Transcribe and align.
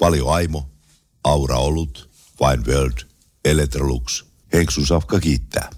Valio 0.00 0.28
Aimo, 0.28 0.70
Aura 1.24 1.56
Olut, 1.56 2.10
Fine 2.38 2.74
World, 2.74 2.98
Electrolux. 3.44 4.24
Henksun 4.52 4.86
Safka 4.86 5.20
kiittää. 5.20 5.70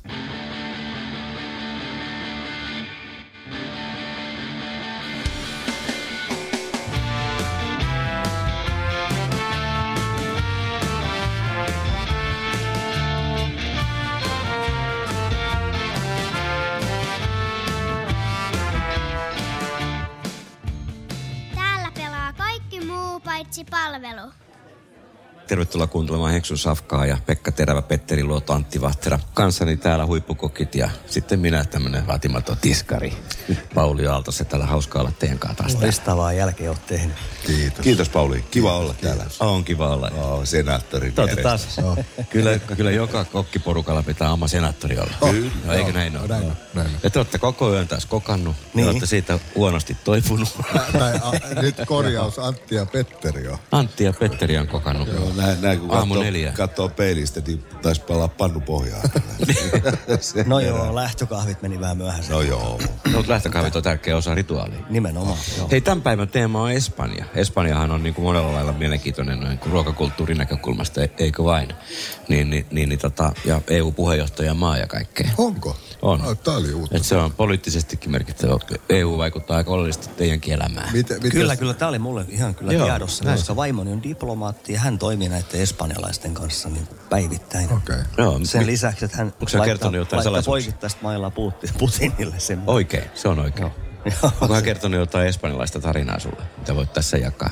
Paitsi 23.40 23.64
palvelu. 23.64 24.49
Tervetuloa 25.50 25.86
kuuntelemaan 25.86 26.32
Heksun 26.32 26.58
Safkaa 26.58 27.06
ja 27.06 27.18
Pekka 27.26 27.52
Terävä, 27.52 27.82
Petteri 27.82 28.24
Luoto, 28.24 28.52
Antti 28.52 28.80
Vahtera. 28.80 29.18
Kanssani 29.34 29.76
täällä 29.76 30.06
huippukokit 30.06 30.74
ja 30.74 30.90
sitten 31.06 31.40
minä 31.40 31.64
tämmönen 31.64 32.06
vaatimaton 32.06 32.56
tiskari. 32.60 33.12
Pauli 33.74 34.06
Aalto, 34.06 34.32
se 34.32 34.44
täällä 34.44 34.66
hauskaa 34.66 35.02
olla 35.02 35.12
teidän 35.18 35.38
kanssa 35.38 35.62
taas. 35.62 35.74
Loistavaa 35.74 36.32
jälkeen 36.32 36.70
oot 36.70 36.86
tehnyt. 36.86 37.16
Kiitos. 37.46 37.80
Kiitos 37.80 38.08
Pauli. 38.08 38.44
Kiva 38.50 38.76
olla 38.76 38.94
täällä. 38.94 39.24
On 39.40 39.64
kiva 39.64 39.88
olla. 39.88 40.10
Oh, 40.16 40.44
vierestä. 41.16 41.42
taas. 41.42 41.80
Kyllä, 42.30 42.58
kyllä 42.58 42.90
joka 42.90 43.24
kokkiporukalla 43.24 44.02
pitää 44.02 44.32
oma 44.32 44.48
senaattori 44.48 44.98
olla. 44.98 45.12
Kyllä. 45.30 45.50
No, 45.64 45.72
eikö 45.72 45.92
näin 45.92 46.16
ole? 46.16 46.28
Näin 46.28 46.44
on, 46.44 46.56
näin 46.74 46.86
on. 46.86 46.96
Ja 47.02 47.10
te 47.10 47.18
olette 47.18 47.38
koko 47.38 47.72
yön 47.72 47.88
taas 47.88 48.06
kokannut. 48.06 48.56
Niin. 48.74 48.84
Te 48.84 48.90
olette 48.90 49.06
siitä 49.06 49.38
huonosti 49.54 49.96
toipunut. 50.04 50.48
Tai, 50.98 51.14
a, 51.14 51.60
nyt 51.62 51.76
korjaus 51.86 52.38
Antti 52.38 52.74
ja 52.74 52.86
Petteri 52.86 53.48
on. 53.48 53.58
Antti 53.72 54.04
ja 54.04 54.12
Petteri 54.12 54.58
on 54.58 54.66
kokannut. 54.66 55.08
Joo, 55.08 55.32
näin, 55.40 55.60
näin 55.62 55.80
kun 55.80 55.90
Aamu 55.90 56.14
katsoo, 56.14 56.22
neljä. 56.24 56.52
katsoo 56.52 56.88
peilistä, 56.88 57.42
niin 57.46 57.64
taisi 57.82 58.00
palaa 58.00 58.28
pannu 58.28 58.60
pohjaan. 58.60 59.02
Se- 60.20 60.44
No 60.46 60.60
joo, 60.60 60.94
lähtökahvit 60.94 61.62
meni 61.62 61.80
vähän 61.80 61.96
myöhäisen. 61.96 62.32
No 62.32 62.40
joo. 62.40 62.80
No, 63.12 63.24
lähtökahvit 63.28 63.76
on 63.76 63.82
tärkeä 63.82 64.16
osa 64.16 64.34
rituaalia. 64.34 64.78
Nimenomaan, 64.90 65.38
joo. 65.58 65.68
Hei, 65.70 65.80
tämän 65.80 66.02
päivän 66.02 66.28
teema 66.28 66.62
on 66.62 66.70
Espanja. 66.72 67.24
Espanjahan 67.34 67.90
on 67.90 68.02
niin 68.02 68.14
kuin 68.14 68.24
monella 68.24 68.52
lailla 68.52 68.72
mielenkiintoinen 68.72 69.40
noin 69.40 69.58
kuin 69.58 69.72
ruokakulttuurin 69.72 70.38
näkökulmasta, 70.38 71.02
e- 71.04 71.10
eikö 71.18 71.44
vain? 71.44 71.68
Niin, 72.28 72.50
niin, 72.50 72.66
niin, 72.70 72.88
niin 72.88 72.98
tota, 72.98 73.32
ja 73.44 73.60
EU-puheenjohtaja 73.68 74.54
maa 74.54 74.76
ja 74.78 74.86
kaikkea. 74.86 75.30
Onko? 75.38 75.76
On. 76.02 76.20
No, 76.20 76.34
Tää 76.34 76.54
oli 76.56 76.72
uutta. 76.74 76.96
Et 76.96 77.04
se 77.04 77.16
on 77.16 77.32
poliittisestikin 77.32 78.10
merkittävä. 78.10 78.58
EU 78.88 79.18
vaikuttaa 79.18 79.56
aika 79.56 79.70
oleellisesti 79.70 80.08
teidänkin 80.16 80.54
elämään. 80.54 80.88
Miten, 80.92 81.16
miten, 81.16 81.30
Kyllä, 81.30 81.56
kyllä. 81.56 81.74
Tämä 81.74 81.88
oli 81.88 81.98
mulle 81.98 82.24
ihan 82.28 82.54
kyllä 82.54 82.72
Joo, 82.72 82.86
tiedossa, 82.86 83.24
näin. 83.24 83.38
koska 83.38 83.56
vaimoni 83.56 83.92
on 83.92 84.02
diplomaatti 84.02 84.72
ja 84.72 84.80
hän 84.80 84.98
toimii 84.98 85.28
näiden 85.28 85.60
espanjalaisten 85.60 86.34
kanssa 86.34 86.68
niin 86.68 86.86
kuin 86.86 86.98
päivittäin. 87.10 87.72
Okei. 87.72 87.96
Joo, 88.18 88.40
Sen 88.44 88.60
mi- 88.62 88.66
lisäksi, 88.66 89.04
että 89.04 89.16
hän 89.16 89.32
jotain 89.40 89.94
laittaa 89.96 90.22
salaisuuksia? 90.22 90.50
poikittaista 90.50 91.00
mailaa 91.02 91.30
Putin- 91.30 91.70
Putinille 91.78 92.40
sen. 92.40 92.62
Oikein, 92.66 93.04
se 93.14 93.28
on 93.28 93.38
oikein. 93.38 93.70
Joo. 94.04 94.32
Onko 94.40 94.54
hän 94.54 94.62
kertonut 94.64 95.00
jotain 95.00 95.28
espanjalaista 95.28 95.80
tarinaa 95.80 96.18
sulle, 96.18 96.42
mitä 96.58 96.74
voit 96.76 96.92
tässä 96.92 97.16
jakaa? 97.16 97.50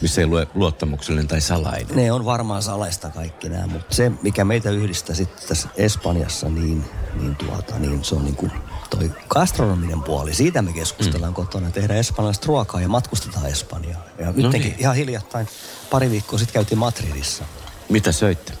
Missä 0.00 0.20
ei 0.20 0.26
lue 0.26 0.46
luottamuksellinen 0.54 1.28
tai 1.28 1.40
salainen. 1.40 1.96
Ne 1.96 2.12
on 2.12 2.24
varmaan 2.24 2.62
salaista 2.62 3.10
kaikki 3.10 3.48
nämä, 3.48 3.66
mutta 3.66 3.94
se, 3.94 4.12
mikä 4.22 4.44
meitä 4.44 4.70
yhdistää 4.70 5.16
sitten 5.16 5.48
tässä 5.48 5.68
Espanjassa, 5.76 6.48
niin, 6.48 6.84
niin, 7.20 7.36
tuota, 7.36 7.78
niin 7.78 8.04
se 8.04 8.14
on 8.14 8.24
niin 8.24 8.36
kuin 8.36 8.52
toi 8.90 9.10
gastronominen 9.28 10.02
puoli. 10.02 10.34
Siitä 10.34 10.62
me 10.62 10.72
keskustellaan 10.72 11.32
mm. 11.32 11.36
kotona. 11.36 11.70
Tehdään 11.70 11.98
espanjalaista 12.00 12.46
ruokaa 12.46 12.80
ja 12.80 12.88
matkustetaan 12.88 13.46
Espanjaan. 13.46 14.02
Ja 14.18 14.26
No 14.26 14.32
nytkin 14.36 14.60
niin. 14.62 14.74
ihan 14.78 14.96
hiljattain, 14.96 15.48
pari 15.90 16.10
viikkoa 16.10 16.38
sitten 16.38 16.54
käytiin 16.54 16.78
Madridissa. 16.78 17.44
Mitä 17.88 18.12
söitte? 18.12 18.52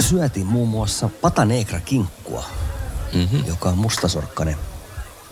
Syötiin 0.00 0.46
muun 0.46 0.68
muassa 0.68 1.10
pata 1.20 1.44
negra 1.44 1.80
kinkkua, 1.80 2.44
Mhm. 3.12 3.18
mm-hmm. 3.18 3.44
joka 3.46 3.68
on 3.68 3.78
mustasorkkainen 3.78 4.56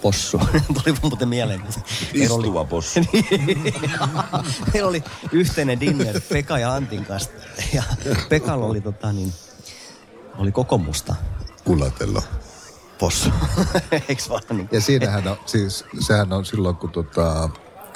possu. 0.02 0.38
Tuli 0.84 0.96
muuten 1.02 1.28
mieleen. 1.28 1.60
kun 1.60 1.70
meillä 2.14 2.34
oli- 2.34 2.42
Istuva 2.46 2.64
possu. 2.64 3.00
Meillä 4.72 4.88
oli 4.88 5.04
yhteinen 5.32 5.80
dinner 5.80 6.20
Pekka 6.28 6.58
ja 6.58 6.74
Antin 6.74 7.04
kanssa. 7.04 7.30
Ja 7.72 7.82
Pekalla 8.28 8.66
oli 8.66 8.80
tota 8.80 9.12
niin, 9.12 9.32
oli 10.38 10.52
koko 10.52 10.78
musta 10.78 11.14
Kulatello. 11.64 12.22
possu. 12.98 13.30
Eiks 14.08 14.28
vaan 14.28 14.42
niin? 14.50 14.68
Ja 14.72 14.80
siinähän 14.80 15.28
on, 15.28 15.36
siis, 15.46 15.84
sehän 16.00 16.32
on 16.32 16.44
silloin, 16.44 16.76
kun 16.76 16.90
tota, 16.90 17.50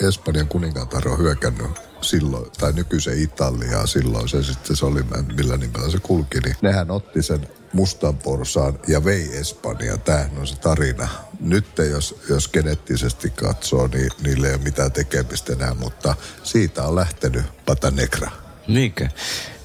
Espanjan 0.08 0.48
kuningatar 0.48 1.08
on 1.08 1.18
hyökännyt 1.18 1.70
silloin, 2.00 2.50
tai 2.58 2.72
nykyisen 2.72 3.18
Italiaa 3.22 3.86
silloin, 3.86 4.28
se 4.28 4.42
sitten 4.42 4.76
se 4.76 4.86
oli, 4.86 5.02
millä 5.36 5.56
nimellä 5.56 5.90
se 5.90 5.98
kulki, 5.98 6.40
niin 6.40 6.56
nehän 6.62 6.90
otti 6.90 7.22
sen 7.22 7.48
mustan 7.72 8.16
porsaan 8.16 8.78
ja 8.88 9.04
vei 9.04 9.36
Espanjaan. 9.36 10.00
Tämähän 10.00 10.38
on 10.38 10.46
se 10.46 10.56
tarina. 10.56 11.08
Nyt 11.40 11.66
jos, 11.90 12.14
jos 12.28 12.48
geneettisesti 12.48 13.30
katsoo, 13.30 13.86
niin 13.86 14.10
niillä 14.22 14.48
ei 14.48 14.54
ole 14.54 14.62
mitään 14.62 14.92
tekemistä 14.92 15.52
enää, 15.52 15.74
mutta 15.74 16.14
siitä 16.42 16.82
on 16.82 16.96
lähtenyt 16.96 17.44
Pata 17.66 17.90
Negra. 17.90 18.30
Niinkö? 18.68 19.08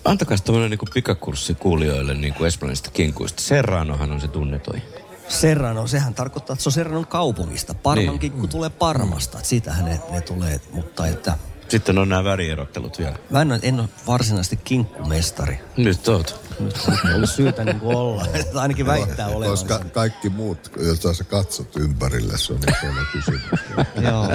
Antakaa 0.05 0.37
tämmöinen 0.37 0.69
niin 0.69 0.93
pikakurssi 0.93 1.55
kuulijoille 1.55 2.13
niin 2.13 2.33
kuin 2.33 2.47
espanjalaisista 2.47 2.91
kinkuista. 2.91 3.41
Serranohan 3.41 4.11
on 4.11 4.21
se 4.21 4.27
tunnetoi. 4.27 4.81
Serrano, 5.29 5.87
sehän 5.87 6.13
tarkoittaa, 6.13 6.53
että 6.53 6.63
se 6.63 6.69
on 6.69 6.73
Serranon 6.73 7.07
kaupungista. 7.07 7.73
Parman 7.73 8.05
Niin. 8.05 8.19
kinkku 8.19 8.47
tulee 8.47 8.69
Parmasta, 8.69 9.37
että 9.37 9.49
siitähän 9.49 9.85
ne, 9.85 9.99
ne 10.09 10.21
tulee. 10.21 10.61
Mutta 10.71 11.07
että 11.07 11.37
Sitten 11.69 11.97
on 11.97 12.09
nämä 12.09 12.23
värierottelut 12.23 12.99
vielä. 12.99 13.15
mä 13.29 13.41
en, 13.41 13.51
ole- 13.51 13.59
en 13.63 13.79
ole 13.79 13.89
varsinaisesti 14.07 14.57
kinkkumestari. 14.57 15.59
Nyt 15.77 16.07
oot. 16.07 16.47
Nyt 16.59 16.75
olisi 17.15 17.33
syytä 17.33 17.63
niin 17.65 17.79
kuin 17.79 17.95
olla. 17.97 18.25
Ainakin 18.61 18.85
väittää 18.85 19.27
olevansa. 19.27 19.65
Koska 19.67 19.85
kaikki 19.89 20.29
muut, 20.29 20.71
jos 20.77 21.17
sä 21.17 21.23
katsot 21.23 21.75
ympärille, 21.75 22.37
se 22.37 22.53
on 22.53 22.59
isoinen 22.77 23.05
kysymys. 23.13 23.41
Joo. 24.07 24.27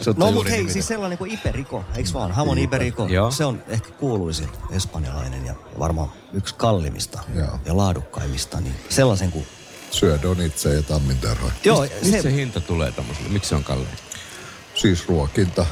Se 0.00 0.10
on 0.10 0.16
No 0.18 0.32
mutta 0.32 0.50
hei, 0.50 0.70
siis 0.70 0.86
sellainen 0.86 1.18
kuin 1.18 1.30
Iberiko, 1.30 1.84
eikö 1.96 2.10
vaan? 2.12 2.32
Hamon 2.32 2.58
Iberiko, 2.58 3.06
Joo. 3.06 3.30
se 3.30 3.44
on 3.44 3.62
ehkä 3.68 3.90
kuuluisin 3.90 4.48
espanjalainen 4.70 5.46
ja 5.46 5.54
varmaan 5.78 6.12
yksi 6.32 6.54
kalliimmista 6.54 7.18
Joo. 7.34 7.60
ja 7.64 7.76
laadukkaimmista. 7.76 8.60
Niin 8.60 8.74
sellaisen 8.88 9.32
kuin... 9.32 9.46
Syö 9.90 10.18
donitse 10.22 10.74
ja 10.74 10.82
tamminterhoja. 10.82 11.52
Joo, 11.64 11.86
se 12.02 12.22
se, 12.22 12.32
hinta 12.32 12.60
tulee 12.60 12.92
tämmöiselle? 12.92 13.28
Miksi 13.28 13.48
se 13.48 13.54
on 13.54 13.64
kalliin? 13.64 13.88
Siis 14.74 15.08
ruokinta. 15.08 15.66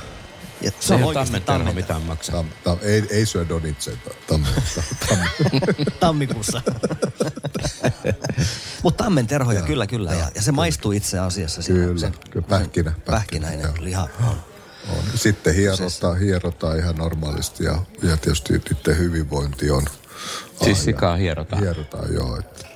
Ja 0.61 0.71
Se 0.81 0.95
ole 0.95 1.05
oikeasti 1.05 1.41
tammen- 1.41 1.75
mitään 1.75 2.03
maksaa. 2.03 2.37
Tam, 2.37 2.47
tam, 2.65 2.79
ei, 2.83 3.07
ei 3.11 3.27
syö 3.27 3.49
donitseita. 3.49 4.11
Tam, 4.27 4.45
tam, 4.45 4.85
tam. 5.09 5.19
tammikuussa. 6.01 6.63
Mutta 8.83 9.05
tammen 9.05 9.27
terhoja, 9.27 9.63
kyllä, 9.63 9.87
kyllä. 9.87 10.13
Ja, 10.13 10.31
ja 10.35 10.43
se 10.43 10.53
maistuu 10.53 10.93
itse 10.93 11.19
asiassa. 11.19 11.63
siinä. 11.63 11.81
Kyllä, 11.81 11.99
se, 12.01 12.13
kyllä, 12.31 12.47
pähkinä, 12.49 12.91
pähkinä, 12.91 13.03
Pähkinäinen 13.07 13.61
joo. 13.61 13.75
liha 13.85 14.09
on. 14.21 14.37
on. 14.89 15.05
Sitten 15.15 15.55
hierotaan, 15.55 16.19
hierotaan 16.19 16.79
ihan 16.79 16.97
normaalisti 16.97 17.65
ja, 17.65 17.79
ja 18.03 18.17
tietysti 18.17 18.53
niiden 18.53 18.99
hyvinvointi 18.99 19.71
on. 19.71 19.83
Siis 20.65 20.85
sikaa 20.85 21.17
hierotaan. 21.17 21.63
Hierotaan, 21.63 22.15
joo. 22.15 22.39
Että, 22.39 22.67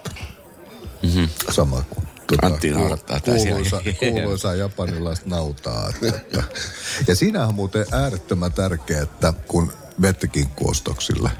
mm-hmm. 1.02 1.28
Sama 1.50 1.82
kuin 1.90 2.09
tuota, 2.36 2.46
Antti 2.54 2.70
naurattaa 2.70 3.20
kuuluisa, 3.20 3.82
kuuluisa 3.98 4.54
japanilaista 4.54 5.28
nautaa. 5.28 5.92
Että. 6.02 6.42
Ja 7.06 7.16
siinä 7.16 7.46
on 7.46 7.54
muuten 7.54 7.86
äärettömän 7.92 8.52
tärkeää, 8.52 9.02
että 9.02 9.32
kun 9.48 9.72
menette 9.98 10.26
kinkkuostoksille, 10.26 11.30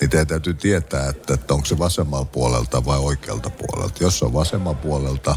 niin 0.00 0.10
teidän 0.10 0.26
täytyy 0.26 0.54
tietää, 0.54 1.08
että, 1.08 1.34
että 1.34 1.54
onko 1.54 1.66
se 1.66 1.78
vasemmalla 1.78 2.24
puolelta 2.24 2.84
vai 2.84 2.98
oikealta 2.98 3.50
puolelta. 3.50 4.04
Jos 4.04 4.18
se 4.18 4.24
on 4.24 4.32
vasemman 4.32 4.76
puolelta, 4.76 5.36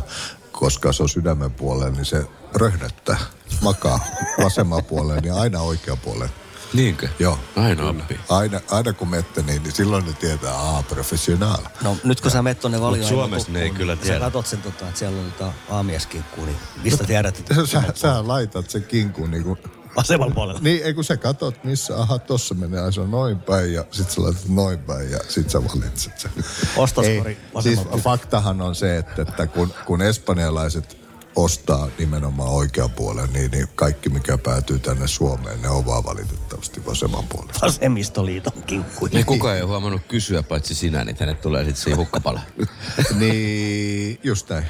koska 0.51 0.93
se 0.93 1.03
on 1.03 1.09
sydämen 1.09 1.51
puolella, 1.51 1.95
niin 1.95 2.05
se 2.05 2.25
röhnöttää, 2.55 3.17
makaa 3.61 3.99
vasemman 4.43 4.83
puolella, 4.83 5.21
niin 5.21 5.33
aina 5.33 5.61
oikean 5.61 5.97
puolella. 5.97 6.40
Niinkö? 6.73 7.09
Joo. 7.19 7.39
Aina 7.55 7.75
Kyllä. 7.75 7.89
oppii. 7.89 8.19
Aina, 8.29 8.59
aina 8.71 8.93
kun 8.93 9.09
mette 9.09 9.41
niin, 9.41 9.63
niin 9.63 9.71
silloin 9.73 10.05
ne 10.05 10.13
tietää, 10.13 10.53
aa, 10.53 10.83
professionaal. 10.83 11.61
No 11.83 11.97
nyt 12.03 12.21
kun 12.21 12.31
sä 12.31 12.41
menet 12.41 12.59
tonne 12.59 12.81
valio 12.81 13.07
Suomessa 13.07 13.51
ne 13.51 13.61
ei 13.61 13.69
kyllä 13.69 13.95
Sä 13.95 14.01
tiedä. 14.01 14.19
katot 14.19 14.47
sen, 14.47 14.61
tota, 14.61 14.87
että 14.87 14.99
siellä 14.99 15.21
on 15.21 15.31
tota 15.31 15.53
aamieskinkku, 15.69 16.45
niin 16.45 16.57
mistä 16.83 17.03
tiedät, 17.03 17.39
että... 17.39 17.55
Sä, 17.65 17.83
sä 17.95 18.27
laitat 18.27 18.69
sen 18.69 18.83
kinkun 18.83 19.31
niin 19.31 19.43
kuin 19.43 19.59
Vasemmalla 19.95 20.33
puolella. 20.33 20.59
Niin, 20.63 20.83
ei 20.83 20.93
kun 20.93 21.03
sä 21.03 21.17
katot, 21.17 21.63
missä, 21.63 21.97
aha, 22.01 22.19
tossa 22.19 22.55
menee, 22.55 22.79
ai 22.79 22.93
se 22.93 23.01
on 23.01 23.11
noin 23.11 23.39
päin 23.39 23.73
ja 23.73 23.85
sit 23.91 24.09
sä 24.11 24.21
laitat 24.21 24.47
noin 24.49 24.79
päin 24.79 25.11
ja 25.11 25.19
sit 25.27 25.49
sä 25.49 25.63
valitset 25.63 26.19
sen. 26.19 26.31
Ostoskori 26.77 27.37
Ei, 27.55 27.61
siis 27.61 27.79
faktahan 28.03 28.61
on 28.61 28.75
se, 28.75 28.97
että, 28.97 29.21
että 29.21 29.47
kun, 29.47 29.73
kun 29.85 30.01
espanjalaiset 30.01 30.97
ostaa 31.35 31.87
nimenomaan 31.99 32.49
oikean 32.49 32.91
puolen, 32.91 33.33
niin, 33.33 33.51
niin 33.51 33.67
kaikki 33.75 34.09
mikä 34.09 34.37
päätyy 34.37 34.79
tänne 34.79 35.07
Suomeen, 35.07 35.61
ne 35.61 35.69
on 35.69 35.85
vaan 35.85 36.05
valitettavasti 36.05 36.85
vasemman 36.85 37.23
puolella. 37.29 37.53
Vasemmistoliiton 37.61 38.63
kinkkuja. 38.63 39.13
Niin 39.13 39.25
kukaan 39.25 39.55
ei 39.55 39.61
ole 39.61 39.69
huomannut 39.69 40.01
kysyä, 40.07 40.43
paitsi 40.43 40.75
sinä, 40.75 41.03
niin 41.05 41.15
tänne 41.15 41.33
tulee 41.33 41.65
sitten 41.65 41.83
se 41.83 41.93
hukkapala. 41.93 42.41
niin, 43.19 44.19
just 44.23 44.49
näin. 44.49 44.65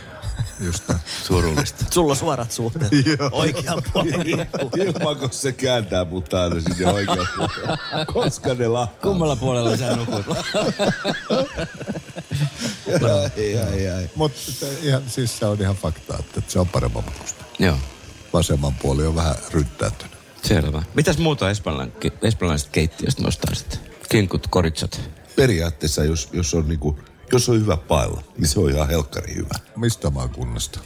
Just 0.61 0.87
näin. 0.87 0.99
Surullista. 1.23 1.85
Sulla 1.93 2.11
on 2.11 2.17
suorat 2.17 2.51
suhteet. 2.51 2.91
Oikean 3.31 3.83
puolen. 3.93 4.29
Ilman, 4.77 5.17
kun 5.17 5.29
se 5.31 5.51
kääntää 5.51 6.05
mut 6.05 6.33
aina 6.33 6.55
sinne 6.61 6.91
oikein 6.91 7.27
puolelle. 7.35 7.77
Koska 8.13 8.53
ne 8.53 8.67
lahtaa. 8.67 9.01
Kummalla 9.01 9.35
puolella 9.35 9.77
sä 9.77 9.95
nukut? 9.95 10.25
Ai, 12.91 13.57
ai, 13.57 13.87
ai. 13.89 14.09
Mutta 14.15 14.39
ihan, 14.81 15.01
siis 15.07 15.39
se 15.39 15.45
on 15.45 15.61
ihan 15.61 15.75
fakta, 15.75 16.17
että 16.19 16.41
se 16.47 16.59
on 16.59 16.67
paremman 16.67 17.03
makusta. 17.05 17.43
Joo, 17.59 17.77
Vasemman 18.33 18.73
puoli 18.75 19.05
on 19.05 19.15
vähän 19.15 19.35
ryttäytynyt. 19.51 20.11
selvä. 20.43 20.83
Mitäs 20.93 21.17
muuta 21.17 21.49
espanjalaiset, 22.21 22.69
keittiöstä 22.71 23.21
nostaisit? 23.23 23.79
Kinkut, 24.09 24.47
koritsat. 24.47 25.01
Periaatteessa, 25.35 26.03
jos, 26.03 26.29
jos, 26.33 26.53
on 26.53 26.67
niinku, 26.67 26.99
jos 27.31 27.49
on 27.49 27.61
hyvä 27.61 27.77
pailla, 27.77 28.23
niin 28.37 28.47
se 28.47 28.59
on 28.59 28.69
ihan 28.69 28.89
helkkari 28.89 29.35
hyvä. 29.35 29.55
Mistä 29.75 30.09
maakunnasta? 30.09 30.79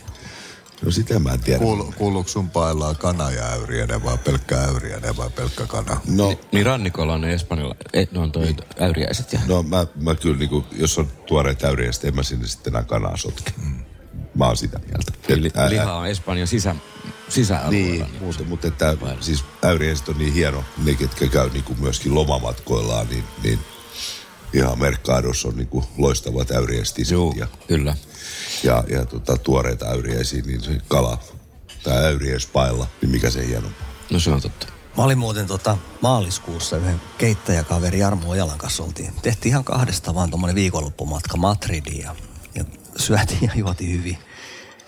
No 0.81 0.91
sitä 0.91 1.19
mä 1.19 1.33
en 1.33 1.39
tiedä. 1.39 1.59
Kuulu, 1.59 1.93
kuuluuko 1.97 2.29
sun 2.29 2.49
pailaa 2.49 2.95
kana 2.95 3.31
ja 3.31 3.45
äyriäinen 3.51 4.03
vai 4.03 4.17
pelkkä 4.17 4.57
äyriäinen 4.61 5.17
vai 5.17 5.29
pelkkä 5.29 5.65
kana? 5.67 6.01
No, 6.07 6.29
Ni, 6.29 6.39
niin 6.51 6.65
rannikolla 6.65 7.13
on 7.13 7.21
ne 7.21 7.33
espanjalla, 7.33 7.75
et, 7.93 8.11
no 8.11 8.21
on 8.21 8.31
toi 8.31 8.55
äyriäiset 8.79 9.33
ja... 9.33 9.39
no 9.47 9.63
mä, 9.63 9.87
mä 9.95 10.15
kyllä 10.15 10.37
niinku, 10.37 10.65
jos 10.71 10.97
on 10.97 11.07
tuoreet 11.27 11.63
äyriäiset, 11.63 12.05
en 12.05 12.15
mä 12.15 12.23
sinne 12.23 12.47
sitten 12.47 12.73
enää 12.73 12.83
kanaa 12.83 13.17
sotke. 13.17 13.51
Mä 14.35 14.47
oon 14.47 14.57
sitä 14.57 14.79
mieltä. 14.79 15.11
Eli 15.29 15.51
Ää, 15.55 15.69
liha 15.69 15.93
on 15.93 16.07
Espanjan 16.07 16.47
sisä, 16.47 16.75
sisäalueella. 17.29 18.05
Niin, 18.05 18.05
mutta, 18.19 18.43
mutta 18.43 18.67
että, 18.67 18.97
siis 19.19 19.43
äyriäiset 19.63 20.09
on 20.09 20.17
niin 20.17 20.33
hieno, 20.33 20.63
ne 20.85 20.93
ketkä 20.93 21.27
käy 21.27 21.49
niinku 21.49 21.75
myöskin 21.79 22.15
lomamatkoillaan, 22.15 23.07
niin, 23.09 23.23
niin 23.43 23.59
ihan 24.53 24.79
Mercados 24.79 25.45
on 25.45 25.55
niinku 25.57 25.83
loistavat 25.97 26.51
äyriäiset 26.51 27.11
Juu, 27.11 27.33
ja, 27.37 27.47
kyllä. 27.67 27.95
ja, 28.63 28.83
ja 28.89 29.05
tota, 29.05 29.37
tuoreita 29.37 29.85
äyriäisiä, 29.85 30.41
niin 30.45 30.61
se 30.61 30.77
kala 30.87 31.17
tai 31.83 32.05
äyriäispailla, 32.05 32.87
niin 33.01 33.11
mikä 33.11 33.29
se 33.29 33.47
hienompaa. 33.47 33.87
No 34.11 34.19
se 34.19 34.31
on 34.31 34.41
totta. 34.41 34.67
Mä 34.97 35.03
olin 35.03 35.17
muuten 35.17 35.47
tota 35.47 35.77
maaliskuussa 36.01 36.77
yhden 36.77 37.01
keittäjäkaveri 37.17 37.99
Jarmo 37.99 38.29
Ojalan 38.29 38.57
kanssa 38.57 38.83
oltiin. 38.83 39.13
Tehtiin 39.21 39.49
ihan 39.49 39.63
kahdesta 39.63 40.15
vaan 40.15 40.31
tommonen 40.31 40.55
viikonloppumatka 40.55 41.37
Madridiin 41.37 42.01
ja, 42.01 42.15
ja 42.55 42.65
syötiin 42.97 43.41
ja 43.41 43.51
juotiin 43.55 43.97
hyvin. 43.97 44.17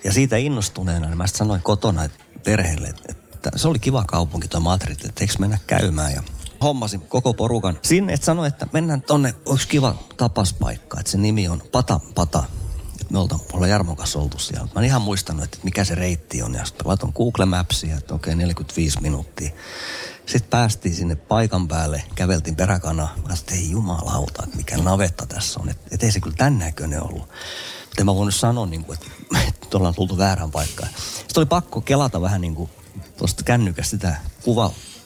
Ja 0.04 0.14
siitä 0.14 0.38
innostuneena, 0.38 1.08
niin 1.08 1.18
mä 1.18 1.28
sanoin 1.28 1.62
kotona 1.62 2.04
että 2.04 2.24
perheelle, 2.44 2.88
että, 2.88 3.14
että 3.34 3.52
se 3.56 3.68
oli 3.68 3.80
kiva 3.80 4.04
kaupunki 4.08 4.48
tuo 4.48 4.60
Madrid, 4.60 4.98
että 5.06 5.24
eikö 5.24 5.34
mennä 5.40 5.58
käymään. 5.68 6.14
Ja 6.14 6.24
hommasin 6.62 7.02
koko 7.02 7.34
porukan 7.34 7.80
sinne, 7.82 8.14
että 8.14 8.26
sanoin, 8.26 8.48
että 8.48 8.68
mennään 8.74 9.02
tonne, 9.02 9.34
olisi 9.46 9.68
kiva 9.68 9.96
tapaspaikka, 10.18 11.00
että 11.00 11.12
se 11.12 11.18
nimi 11.18 11.48
on 11.48 11.64
Pata 11.72 12.00
Pata. 12.16 12.44
Et 13.02 13.12
me 13.12 13.20
oltaan, 13.20 13.42
ollaan 13.54 13.70
Jarmon 13.70 13.96
kanssa 13.96 14.20
oltu 14.20 14.40
siellä. 14.40 14.68
Mä 14.76 14.82
en 14.82 14.86
ihan 14.86 15.02
muistanut, 15.02 15.44
että 15.44 15.58
mikä 15.64 15.84
se 15.84 15.96
reitti 15.96 16.42
on. 16.42 16.54
Ja 16.54 16.66
sitten 16.66 16.88
laitoin 16.88 17.14
Google 17.16 17.46
Mapsia, 17.46 17.98
että 17.98 18.14
okei, 18.14 18.36
45 18.36 19.02
minuuttia. 19.02 19.52
Sitten 20.26 20.50
päästiin 20.50 20.96
sinne 20.96 21.16
paikan 21.16 21.68
päälle, 21.68 22.04
käveltiin 22.16 22.56
peräkana. 22.56 23.04
Mä 23.04 23.22
sanoin, 23.22 23.40
että 23.40 23.56
ei 23.56 23.72
jumalauta, 23.72 24.44
että 24.44 24.58
mikä 24.58 24.78
navetta 24.78 25.26
tässä 25.26 25.60
on. 25.60 25.70
Että 25.70 25.88
et 25.92 26.04
ei 26.04 26.12
se 26.12 26.20
kyllä 26.20 26.36
tämän 26.36 26.60
näköinen 26.60 27.04
ollut. 27.04 27.30
Mutta 27.86 28.04
mä 28.04 28.16
voinut 28.16 28.36
sanoa, 28.36 28.66
niin 28.66 28.86
kuin, 28.86 28.98
että, 28.98 29.12
että 29.48 29.78
ollaan 29.78 29.96
tultu 29.96 30.18
väärään 30.18 30.52
paikkaan. 30.52 30.90
Sitten 31.18 31.38
oli 31.38 31.46
pakko 31.46 31.82
kelata 31.82 32.22
vähän 32.22 32.42
niin 32.42 32.56
kuin 32.56 32.70
tuosta 33.18 33.44
kännykästä 33.44 33.90
sitä 33.90 34.16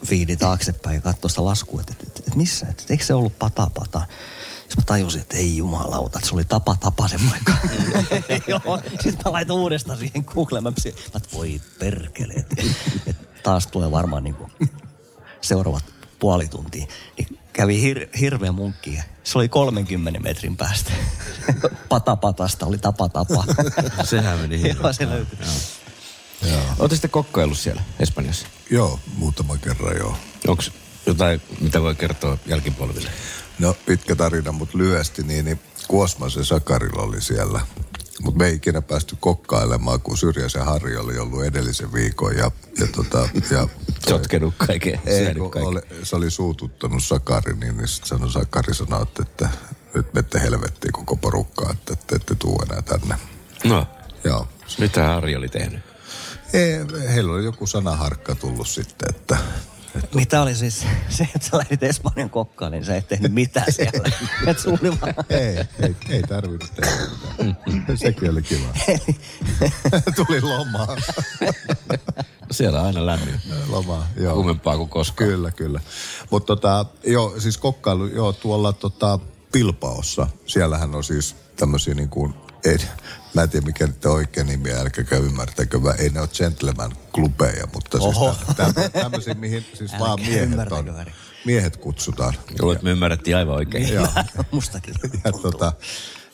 kuvafiidi 0.02 0.38
taaksepäin 0.38 0.96
ja 0.96 1.02
katsoa 1.02 1.30
sitä 1.30 1.46
laskua, 1.46 1.82
että, 1.82 1.94
että, 1.94 2.20
että, 2.20 2.38
missä, 2.38 2.68
että, 2.70 2.82
että 2.82 2.94
eikö 2.94 3.06
se 3.06 3.14
ollut 3.14 3.40
pata 3.40 3.68
pata. 3.74 4.02
Sitten 4.60 4.78
mä 4.78 4.86
tajusin, 4.86 5.22
että 5.22 5.38
ei 5.38 5.58
jumalauta, 5.58 6.20
että 6.20 6.30
se 6.30 6.36
oli 6.36 6.46
tapa 6.46 6.76
tapa 6.76 7.08
se 7.08 7.18
paikka. 7.30 7.54
Joo, 8.48 8.80
sitten 8.90 9.22
mä 9.26 9.32
laitoin 9.32 9.60
uudestaan 9.60 10.00
siihen 10.00 10.24
Google. 10.28 10.62
Mä 10.62 10.74
että 11.16 11.30
voi 11.34 11.62
perkele, 11.80 12.34
että, 12.34 12.56
että 13.08 13.26
taas 13.44 13.68
tulee 13.68 13.92
varmaan 13.92 14.24
niin 14.24 14.36
kuin 14.36 14.52
seuraavat 15.42 15.84
puoli 16.20 16.48
tuntia. 16.48 16.86
Niin 17.18 17.40
kävi 17.54 17.94
hir- 17.94 18.18
hirveä 18.20 18.52
munkki. 18.52 19.00
Se 19.24 19.38
oli 19.38 19.50
30 19.50 20.20
metrin 20.20 20.58
päästä. 20.58 20.92
Patapatasta 21.90 22.66
oli 22.66 22.78
tapa 22.78 23.10
tapa. 23.10 23.44
Sehän 24.04 24.40
meni 24.40 24.62
hirveän 24.62 24.84
Joo, 24.84 24.94
se 24.94 25.10
löytyi. 25.10 25.38
Oletteko 26.44 26.88
sitten 26.90 27.12
kokkaillut 27.12 27.58
siellä 27.58 27.82
Espanjassa? 28.00 28.48
Joo, 28.72 29.00
muutama 29.16 29.58
kerran 29.58 29.98
joo. 29.98 30.18
Onko 30.48 30.64
jotain, 31.06 31.42
mitä 31.62 31.82
voi 31.82 31.96
kertoa 31.96 32.38
jälkipolville? 32.46 33.10
No 33.60 33.76
pitkä 33.86 34.16
tarina, 34.16 34.52
mutta 34.52 34.78
lyhyesti 34.78 35.24
niin, 35.24 35.46
niin 35.46 35.60
Kuosmasen 35.88 36.46
Sakarilla 36.46 37.02
oli 37.02 37.22
siellä. 37.22 37.62
Mutta 38.22 38.38
me 38.38 38.48
ei 38.48 38.56
ikinä 38.56 38.82
päästy 38.82 39.18
kokkailemaan, 39.20 40.02
kun 40.02 40.18
Syrjäsen 40.18 40.66
Harri 40.66 40.98
oli 40.98 41.20
ollut 41.20 41.46
edellisen 41.46 41.94
viikon. 41.94 42.38
Ja, 42.38 42.52
ja, 42.80 42.88
tota, 42.88 43.30
ja 43.52 43.68
Sotkenut 44.10 44.54
kaiken, 44.58 45.00
ei, 45.06 45.26
kaiken. 45.26 45.64
oli, 45.64 45.82
se 46.04 46.16
oli 46.16 46.32
suututtanut 46.32 47.04
Sakari, 47.04 47.54
niin, 47.54 47.78
niin 47.78 47.88
sitten 47.88 48.10
sanoi 48.10 48.32
Sakari 48.32 48.74
sanoi, 48.74 49.04
että, 49.04 49.24
että 49.24 49.50
nyt 49.94 50.14
menette 50.14 50.42
helvettiin 50.42 50.92
koko 50.92 51.16
porukkaa, 51.16 51.72
että 51.72 51.96
te 51.96 52.16
ette 52.16 52.36
tuu 52.36 52.62
enää 52.70 52.82
tänne. 52.82 53.16
No, 53.64 53.88
Joo. 54.24 54.48
mitä 54.80 55.08
Harri 55.08 55.36
oli 55.36 55.50
tehnyt? 55.50 55.91
Ei, 56.54 56.80
heillä 57.14 57.34
oli 57.34 57.44
joku 57.44 57.68
sanaharkka 57.68 58.36
tullut 58.36 58.68
sitten, 58.68 59.10
että, 59.10 59.38
että 59.96 60.18
Mitä 60.18 60.42
oli 60.42 60.56
siis 60.56 60.86
se, 61.10 61.24
että 61.36 61.48
sä 61.48 61.58
lähdit 61.58 61.84
Espanjan 61.84 62.30
kokkaan, 62.30 62.72
niin 62.72 62.86
sä 62.86 62.96
et 62.96 63.08
tehnyt 63.08 63.34
mitään 63.34 63.74
siellä. 63.74 64.12
Et 64.48 64.58
oli 64.66 65.00
vaan... 65.02 65.14
ei, 65.30 65.58
ei, 65.58 65.96
ei 66.10 66.22
tarvinnut 66.24 66.72
tehdä 66.76 66.94
mitään. 67.66 67.98
Sekin 67.98 68.30
oli 68.30 68.42
kiva. 68.42 68.68
Tuli 70.16 70.42
lomaa. 70.42 70.98
Siellä 72.52 72.80
on 72.80 72.86
aina 72.86 73.06
lämmin. 73.06 73.42
Lomaa, 73.68 74.08
joo. 74.18 74.34
Kuumempaa 74.34 74.78
kuin 74.78 74.90
koskaan. 74.90 75.30
Kyllä, 75.30 75.52
kyllä. 75.52 75.80
Mutta 76.30 76.56
tota, 76.56 76.86
joo, 77.04 77.40
siis 77.40 77.58
kokkailu, 77.58 78.06
joo, 78.06 78.34
tuolla 78.34 78.74
tota, 78.74 79.20
Pilpaossa, 79.52 80.28
siellähän 80.46 80.96
on 80.96 81.04
siis 81.04 81.36
tämmöisiä 81.56 81.94
niin 81.94 82.10
kuin, 82.10 82.34
ei, 82.66 82.78
mä 83.34 83.42
en 83.44 83.50
tiedä 83.50 83.66
mikä 83.66 83.88
nyt 83.88 84.06
on 84.06 84.12
oikea 84.12 84.44
nimi, 84.44 84.72
älkääkä 84.74 85.18
ymmärtäkö, 85.18 85.80
mä, 85.80 85.92
ei 85.92 86.10
ne 86.10 86.20
ole 86.20 86.30
gentleman-klubeja, 86.38 87.68
mutta 87.74 87.98
Oho. 87.98 88.34
siis 88.34 88.58
tämmöisiä, 88.58 88.90
tämmöisiä, 88.90 89.34
mihin 89.34 89.66
siis 89.74 89.92
vaan 90.00 90.12
Älkää 90.12 90.26
miehet 90.26 90.50
ymmärtäkö, 90.52 90.92
on, 90.92 90.98
Väri. 90.98 91.12
miehet 91.46 91.78
kutsutaan. 91.78 92.34
Luulen, 92.60 92.76
että 92.76 92.86
me 92.86 92.92
ymmärrettiin 92.92 93.38
aivan 93.38 93.56
oikein. 93.56 93.94
Joo. 93.94 94.08
Mustakin. 94.52 94.94
Ja, 95.26 95.32
tota, 95.32 95.74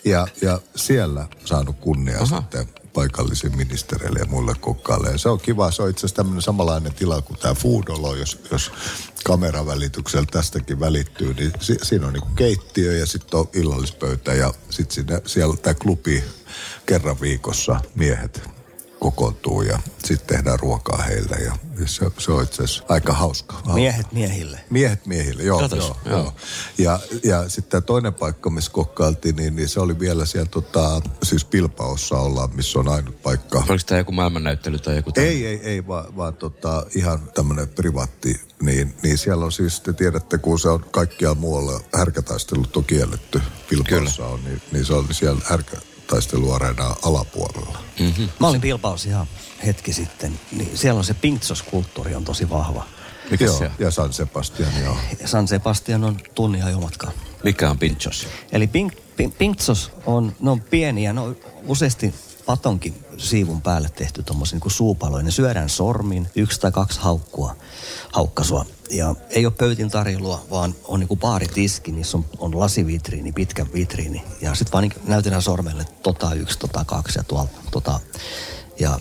ja, 0.06 0.28
ja 0.42 0.62
siellä 0.76 1.28
saanut 1.46 1.80
kunnia 1.80 2.18
Aha. 2.22 2.26
sitten 2.26 2.68
paikallisiin 2.98 3.58
ministereille 3.58 4.20
ja 4.20 4.26
muille 4.26 4.54
kokkaille. 4.62 5.10
Ja 5.10 5.18
se 5.18 5.30
on 5.30 5.40
kiva. 5.40 5.72
Se 5.72 5.84
on 5.84 5.90
itse 5.90 6.00
asiassa 6.00 6.16
tämmöinen 6.16 6.42
samanlainen 6.42 6.94
tila 6.94 7.22
kuin 7.22 7.40
tämä 7.40 7.54
Foodolo, 7.54 8.16
jos, 8.16 8.40
jos 8.52 8.72
kameravälityksellä 9.24 10.28
tästäkin 10.32 10.80
välittyy. 10.80 11.34
Niin 11.34 11.52
si, 11.60 11.78
siinä 11.82 12.08
on 12.08 12.14
niinku 12.14 12.30
keittiö 12.36 12.98
ja 12.98 13.06
sitten 13.06 13.40
on 13.40 13.50
illallispöytä 13.54 14.34
ja 14.34 14.54
sitten 14.70 15.22
siellä 15.26 15.56
tämä 15.56 15.74
klubi 15.74 16.24
kerran 16.86 17.22
viikossa 17.22 17.82
miehet 17.96 18.57
kokoontuu 19.00 19.62
ja 19.62 19.80
sitten 20.06 20.38
tehdään 20.38 20.60
ruokaa 20.60 21.02
heille. 21.02 21.36
Ja 21.36 21.58
se, 21.86 22.06
se 22.18 22.32
on 22.32 22.44
itse 22.44 22.64
asiassa 22.64 22.84
aika 22.90 23.14
hauska. 23.14 23.56
Miehet 23.74 24.12
miehille. 24.12 24.60
Miehet 24.70 25.06
miehille, 25.06 25.44
joo. 25.44 25.60
Katos, 25.60 25.80
joo, 25.80 25.98
joo. 26.06 26.20
joo. 26.20 26.34
Ja, 26.78 27.00
ja 27.24 27.50
sitten 27.50 27.72
tämä 27.72 27.82
toinen 27.82 28.14
paikka, 28.14 28.50
missä 28.50 28.72
kokkailtiin, 28.72 29.36
niin, 29.36 29.56
niin 29.56 29.70
se 29.70 29.80
oli 29.80 30.00
vielä 30.00 30.26
siellä 30.26 30.50
tota, 30.50 31.02
siis 31.24 31.46
Pilpaossa 31.46 32.20
ollaan, 32.20 32.56
missä 32.56 32.80
on 32.80 32.90
ainut 32.90 33.22
paikka. 33.22 33.64
Oliko 33.70 33.84
tämä 33.86 34.00
joku 34.00 34.12
maailmannäyttely 34.12 34.80
tai 34.80 34.96
joku 34.96 35.12
tämmöinen? 35.12 35.38
Ei, 35.38 35.46
ei, 35.46 35.60
ei, 35.64 35.88
vaan, 35.88 36.18
vaan 36.18 36.34
tota, 36.34 36.86
ihan 36.96 37.20
tämmöinen 37.36 37.68
privaatti, 37.68 38.42
niin, 38.62 38.96
niin 39.04 39.18
siellä 39.18 39.46
on 39.46 39.52
siis, 39.52 39.82
te 39.82 39.94
tiedätte, 39.94 40.38
kun 40.38 40.60
se 40.60 40.70
on 40.70 40.86
kaikkialla 40.92 41.36
muualla, 41.36 41.80
härkätaistelut 41.98 42.78
on 42.78 42.86
kielletty, 42.86 43.42
Pilpaossa 43.70 44.26
on, 44.26 44.44
niin, 44.44 44.62
niin 44.72 44.86
se 44.86 44.94
on 44.94 45.08
siellä 45.12 45.42
härkätaisteluareenaa 46.08 46.96
alapuolella. 47.02 47.78
Mä 48.40 48.48
olin 48.48 48.62
Bilbaos 48.62 49.06
ihan 49.06 49.28
hetki 49.66 49.94
sitten, 49.94 50.40
niin 50.52 50.78
siellä 50.78 50.98
on 50.98 51.04
se 51.04 51.14
Pinksos-kulttuuri 51.14 52.16
on 52.16 52.26
tosi 52.26 52.50
vahva. 52.50 52.86
Mikä 53.32 53.46
joo, 53.46 53.58
se 53.58 53.66
on? 53.66 53.72
ja 53.80 53.92
San 53.92 54.14
Sebastian, 54.14 54.72
joo. 54.84 54.98
Ja 55.22 55.28
San 55.28 55.48
Sebastian 55.48 56.04
on 56.04 56.18
tunnin 56.36 56.64
ajomatka. 56.64 57.12
Mikä 57.44 57.70
on 57.70 57.78
Pinchos? 57.78 58.28
Eli 58.52 58.68
pink, 58.68 58.94
pink, 59.16 59.38
Pinksos 59.38 59.92
on, 60.06 60.36
ne 60.40 60.50
on 60.50 60.62
pieniä, 60.62 61.14
ne 61.14 61.22
on 61.22 61.38
useasti 61.66 62.14
patonkin 62.46 63.06
siivun 63.18 63.62
päälle 63.62 63.90
tehty 63.90 64.24
tommosia 64.24 64.60
niin 64.64 64.72
suupaloja. 64.72 65.24
Ne 65.24 65.32
syödään 65.32 65.70
sormin, 65.70 66.28
yksi 66.36 66.60
tai 66.60 66.72
kaksi 66.72 67.00
haukkua, 67.00 67.56
haukkasua. 68.12 68.66
Ja 68.90 69.16
ei 69.30 69.46
ole 69.46 69.54
pöytin 69.58 69.90
tarjolla, 69.90 70.42
vaan 70.50 70.76
on 70.84 71.00
niin 71.00 71.08
kuin 71.08 71.20
baaritiski, 71.20 71.92
niissä 71.92 72.18
on, 72.18 72.26
on 72.38 72.60
lasivitriini, 72.60 73.32
pitkä 73.32 73.66
vitriini. 73.74 74.24
Ja 74.42 74.56
sitten 74.56 74.72
vaan 74.72 74.82
niin 74.82 74.94
näytetään 75.08 75.42
sormelle 75.42 75.86
tota 76.04 76.34
yksi, 76.34 76.60
tota 76.60 76.86
kaksi 76.86 77.20
ja 77.20 77.24
tuolta 77.24 77.52
tota. 77.72 78.00
Ja 78.80 79.00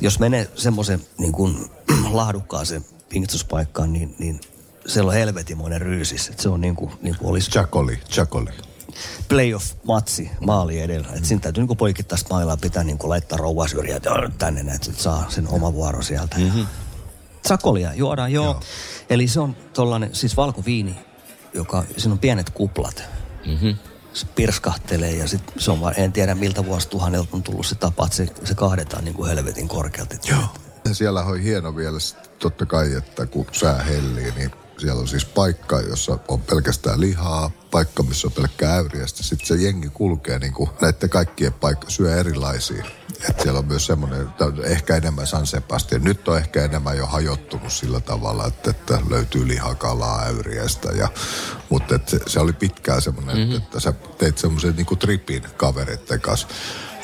jos 0.00 0.18
menee 0.18 0.50
semmoisen 0.54 1.00
niin 1.18 1.32
kuin 1.32 1.70
laadukkaaseen 2.10 2.84
pingitsuspaikkaan, 3.08 3.92
niin, 3.92 4.14
niin 4.18 4.40
siellä 4.86 5.08
on 5.08 5.14
helvetimoinen 5.14 5.80
ryysis. 5.80 6.28
Et 6.28 6.40
se 6.40 6.48
on 6.48 6.60
niin 6.60 6.76
kuin, 6.76 6.92
niin 7.02 7.16
kuin 7.18 7.30
olisi 7.30 7.50
Chakoli, 7.50 8.00
chakoli. 8.10 8.50
playoff-matsi 9.28 10.30
maali 10.40 10.80
edellä. 10.80 11.08
Et 11.14 11.24
siinä 11.24 11.40
täytyy 11.40 11.64
niin 11.66 11.76
poikittaista 11.76 12.34
mailaa 12.34 12.56
pitää 12.56 12.84
niin 12.84 12.98
laittaa 13.02 13.38
rouva 13.38 13.68
syrjään, 13.68 14.02
tänne 14.38 14.74
että 14.74 14.90
saa 14.96 15.24
sen 15.28 15.48
oma 15.48 15.72
vuoro 15.72 16.02
sieltä. 16.02 16.36
Mm-hmm. 16.38 16.66
Sakolia 17.46 17.94
juodaan, 17.94 18.32
joo. 18.32 18.44
joo. 18.44 18.60
Eli 19.10 19.28
se 19.28 19.40
on 19.40 19.56
tollanen, 19.72 20.14
siis 20.14 20.36
valkoviini, 20.36 20.98
joka, 21.54 21.84
siinä 21.96 22.12
on 22.12 22.18
pienet 22.18 22.50
kuplat. 22.50 23.04
Mm-hmm. 23.46 23.76
Se 24.12 24.26
pirskahtelee 24.26 25.16
ja 25.16 25.28
sit 25.28 25.42
se 25.58 25.70
on 25.70 25.80
vaan, 25.80 25.94
en 25.96 26.12
tiedä 26.12 26.34
miltä 26.34 26.66
vuosituhannelta 26.66 27.28
on 27.32 27.42
tullut 27.42 27.66
se 27.66 27.74
tapa, 27.74 28.04
että 28.04 28.16
se, 28.16 28.26
se 28.44 28.54
kahdetaan 28.54 29.04
niin 29.04 29.14
kuin 29.14 29.28
helvetin 29.28 29.68
korkealta. 29.68 30.16
Joo. 30.28 30.42
Siellä 30.92 31.22
on 31.22 31.40
hieno 31.40 31.76
vielä 31.76 32.00
sit 32.00 32.38
totta 32.38 32.66
kai, 32.66 32.94
että 32.94 33.26
kun 33.26 33.46
sää 33.52 33.82
hellii, 33.82 34.32
niin 34.36 34.50
siellä 34.82 35.00
on 35.00 35.08
siis 35.08 35.24
paikka, 35.24 35.80
jossa 35.80 36.18
on 36.28 36.40
pelkästään 36.40 37.00
lihaa, 37.00 37.50
paikka, 37.70 38.02
missä 38.02 38.28
on 38.28 38.32
pelkkää 38.32 38.74
äyriästä. 38.74 39.22
Sitten 39.22 39.46
se 39.46 39.64
jengi 39.64 39.88
kulkee 39.88 40.38
niin 40.38 40.52
kuin 40.52 40.70
näiden 40.80 41.10
kaikkien 41.10 41.52
paikka 41.52 41.90
syö 41.90 42.16
erilaisia. 42.16 42.84
Et 43.28 43.40
siellä 43.40 43.58
on 43.58 43.66
myös 43.66 43.86
semmoinen, 43.86 44.28
ehkä 44.64 44.96
enemmän 44.96 45.26
San 45.26 45.46
Sebastian. 45.46 46.04
Nyt 46.04 46.28
on 46.28 46.38
ehkä 46.38 46.64
enemmän 46.64 46.96
jo 46.96 47.06
hajottunut 47.06 47.72
sillä 47.72 48.00
tavalla, 48.00 48.46
että, 48.46 48.70
että 48.70 48.98
löytyy 49.10 49.48
lihakalaa 49.48 50.22
äyriästä. 50.22 50.88
Ja, 50.88 51.08
mutta 51.68 51.94
et 51.94 52.08
se, 52.08 52.20
se, 52.26 52.40
oli 52.40 52.52
pitkään 52.52 53.02
semmoinen, 53.02 53.36
mm-hmm. 53.36 53.56
että, 53.56 53.66
että 53.66 53.80
sä 53.80 53.92
teit 53.92 54.38
semmoisen 54.38 54.76
niin 54.76 54.98
tripin 54.98 55.42
kavereiden 55.56 56.20
kanssa. 56.20 56.48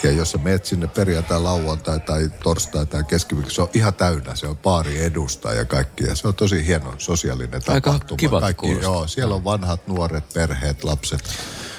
Ja 0.03 0.13
jos 0.13 0.31
sä 0.31 0.39
meet 0.39 0.65
sinne 0.65 0.87
perjantai, 0.87 1.41
lauantai 1.41 2.01
tai 2.01 2.31
torstai 2.43 2.87
tai 2.87 3.05
keskiviikko, 3.05 3.51
se 3.51 3.63
on 3.63 3.69
ihan 3.75 3.95
täynnä. 3.95 4.35
Se 4.35 4.47
on 4.47 4.57
paari 4.57 4.99
edustaa 5.05 5.53
ja 5.55 5.65
kaikki. 5.65 6.05
Ja 6.05 6.15
se 6.15 6.29
on 6.29 6.35
tosi 6.35 6.67
hieno 6.67 6.95
sosiaalinen 6.99 7.63
Aika 7.69 7.91
tapahtuma. 7.91 8.17
kivalta 8.17 8.45
kaikki, 8.45 8.61
kuulostaa. 8.67 8.93
joo, 8.93 9.07
siellä 9.07 9.35
on 9.35 9.45
vanhat, 9.45 9.87
nuoret, 9.87 10.25
perheet, 10.35 10.85
lapset. 10.85 11.25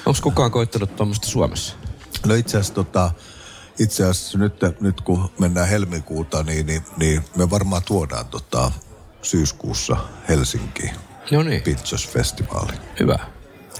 Onko 0.06 0.18
kukaan 0.22 0.50
koittanut 0.50 0.96
tuommoista 0.96 1.26
Suomessa? 1.26 1.74
No 2.26 2.34
itse 2.34 2.56
asiassa 2.56 2.74
tota, 2.74 3.10
itse 3.78 4.04
asiassa 4.04 4.38
nyt, 4.38 4.54
nyt 4.80 5.00
kun 5.00 5.30
mennään 5.38 5.68
helmikuuta, 5.68 6.42
niin, 6.42 6.66
niin, 6.66 6.82
niin 6.96 7.24
me 7.36 7.50
varmaan 7.50 7.82
tuodaan 7.82 8.26
tota, 8.26 8.72
syyskuussa 9.22 9.96
Helsinkiin 10.28 10.94
No 11.30 11.42
niin, 11.42 11.62
Pizzas-festivaali. 11.62 12.72
hyvä. 13.00 13.18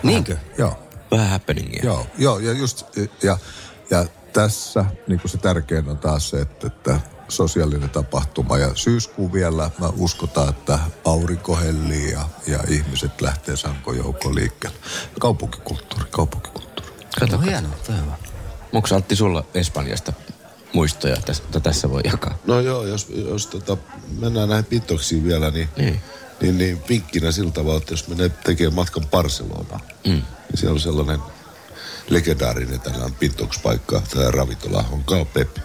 Niinkö? 0.03 0.37
Joo. 0.59 0.79
Vähän 1.11 1.29
happeningia. 1.31 1.81
Joo, 1.85 2.07
joo 2.19 2.39
ja 2.39 2.53
just, 2.53 2.87
ja, 3.23 3.39
ja 3.91 4.05
tässä 4.33 4.85
niin 5.07 5.21
kuin 5.21 5.31
se 5.31 5.39
tärkein 5.39 5.89
on 5.89 5.99
taas 5.99 6.31
se, 6.31 6.41
että, 6.41 6.67
että 6.67 7.01
sosiaalinen 7.29 7.91
tapahtuma 7.91 8.59
ja 8.59 8.71
syyskuu 8.75 9.33
vielä, 9.33 9.71
mä 9.79 9.89
uskotaan, 9.99 10.49
että 10.49 10.79
aurinko 11.05 11.57
hellii 11.57 12.11
ja, 12.11 12.29
ja 12.47 12.59
ihmiset 12.69 13.21
lähtee 13.21 13.57
sankojoukkoon 13.57 14.35
liikkeelle. 14.35 14.79
Kaupunkikulttuuri, 15.21 16.05
kaupunkikulttuuri. 16.11 16.93
Kato, 17.21 17.37
No 17.37 17.43
hienoa, 17.43 17.73
hyvä. 17.89 18.17
onko 18.73 18.89
Antti 18.95 19.17
sulla 19.17 19.45
Espanjasta 19.55 20.13
muistoja, 20.73 21.17
jota 21.29 21.61
tässä 21.61 21.91
voi 21.91 22.01
jakaa? 22.05 22.39
No 22.47 22.61
joo, 22.61 22.87
jos, 22.87 23.09
jos 23.29 23.47
tota, 23.47 23.77
mennään 24.19 24.49
näihin 24.49 24.65
pitoksiin 24.65 25.25
vielä, 25.25 25.51
niin, 25.51 25.69
Niin. 25.77 26.01
niin, 26.41 26.59
niin 26.59 26.83
vinkkinä 26.89 27.33
sillä 27.33 27.51
tavalla, 27.53 27.79
että 27.79 27.93
jos 27.93 28.09
menee 28.09 28.29
tekemään 28.29 28.75
matkan 28.75 29.07
Barcelonaan, 29.11 29.81
mm. 30.07 30.11
niin 30.13 30.25
siellä 30.55 30.75
on 30.75 30.81
sellainen 30.81 31.21
legendaarinen 32.09 32.81
tällainen 32.81 33.15
pitokspaikka, 33.15 34.03
tämä 34.15 34.31
ravintola 34.31 34.85
on 34.93 35.05
Calpep. 35.05 35.57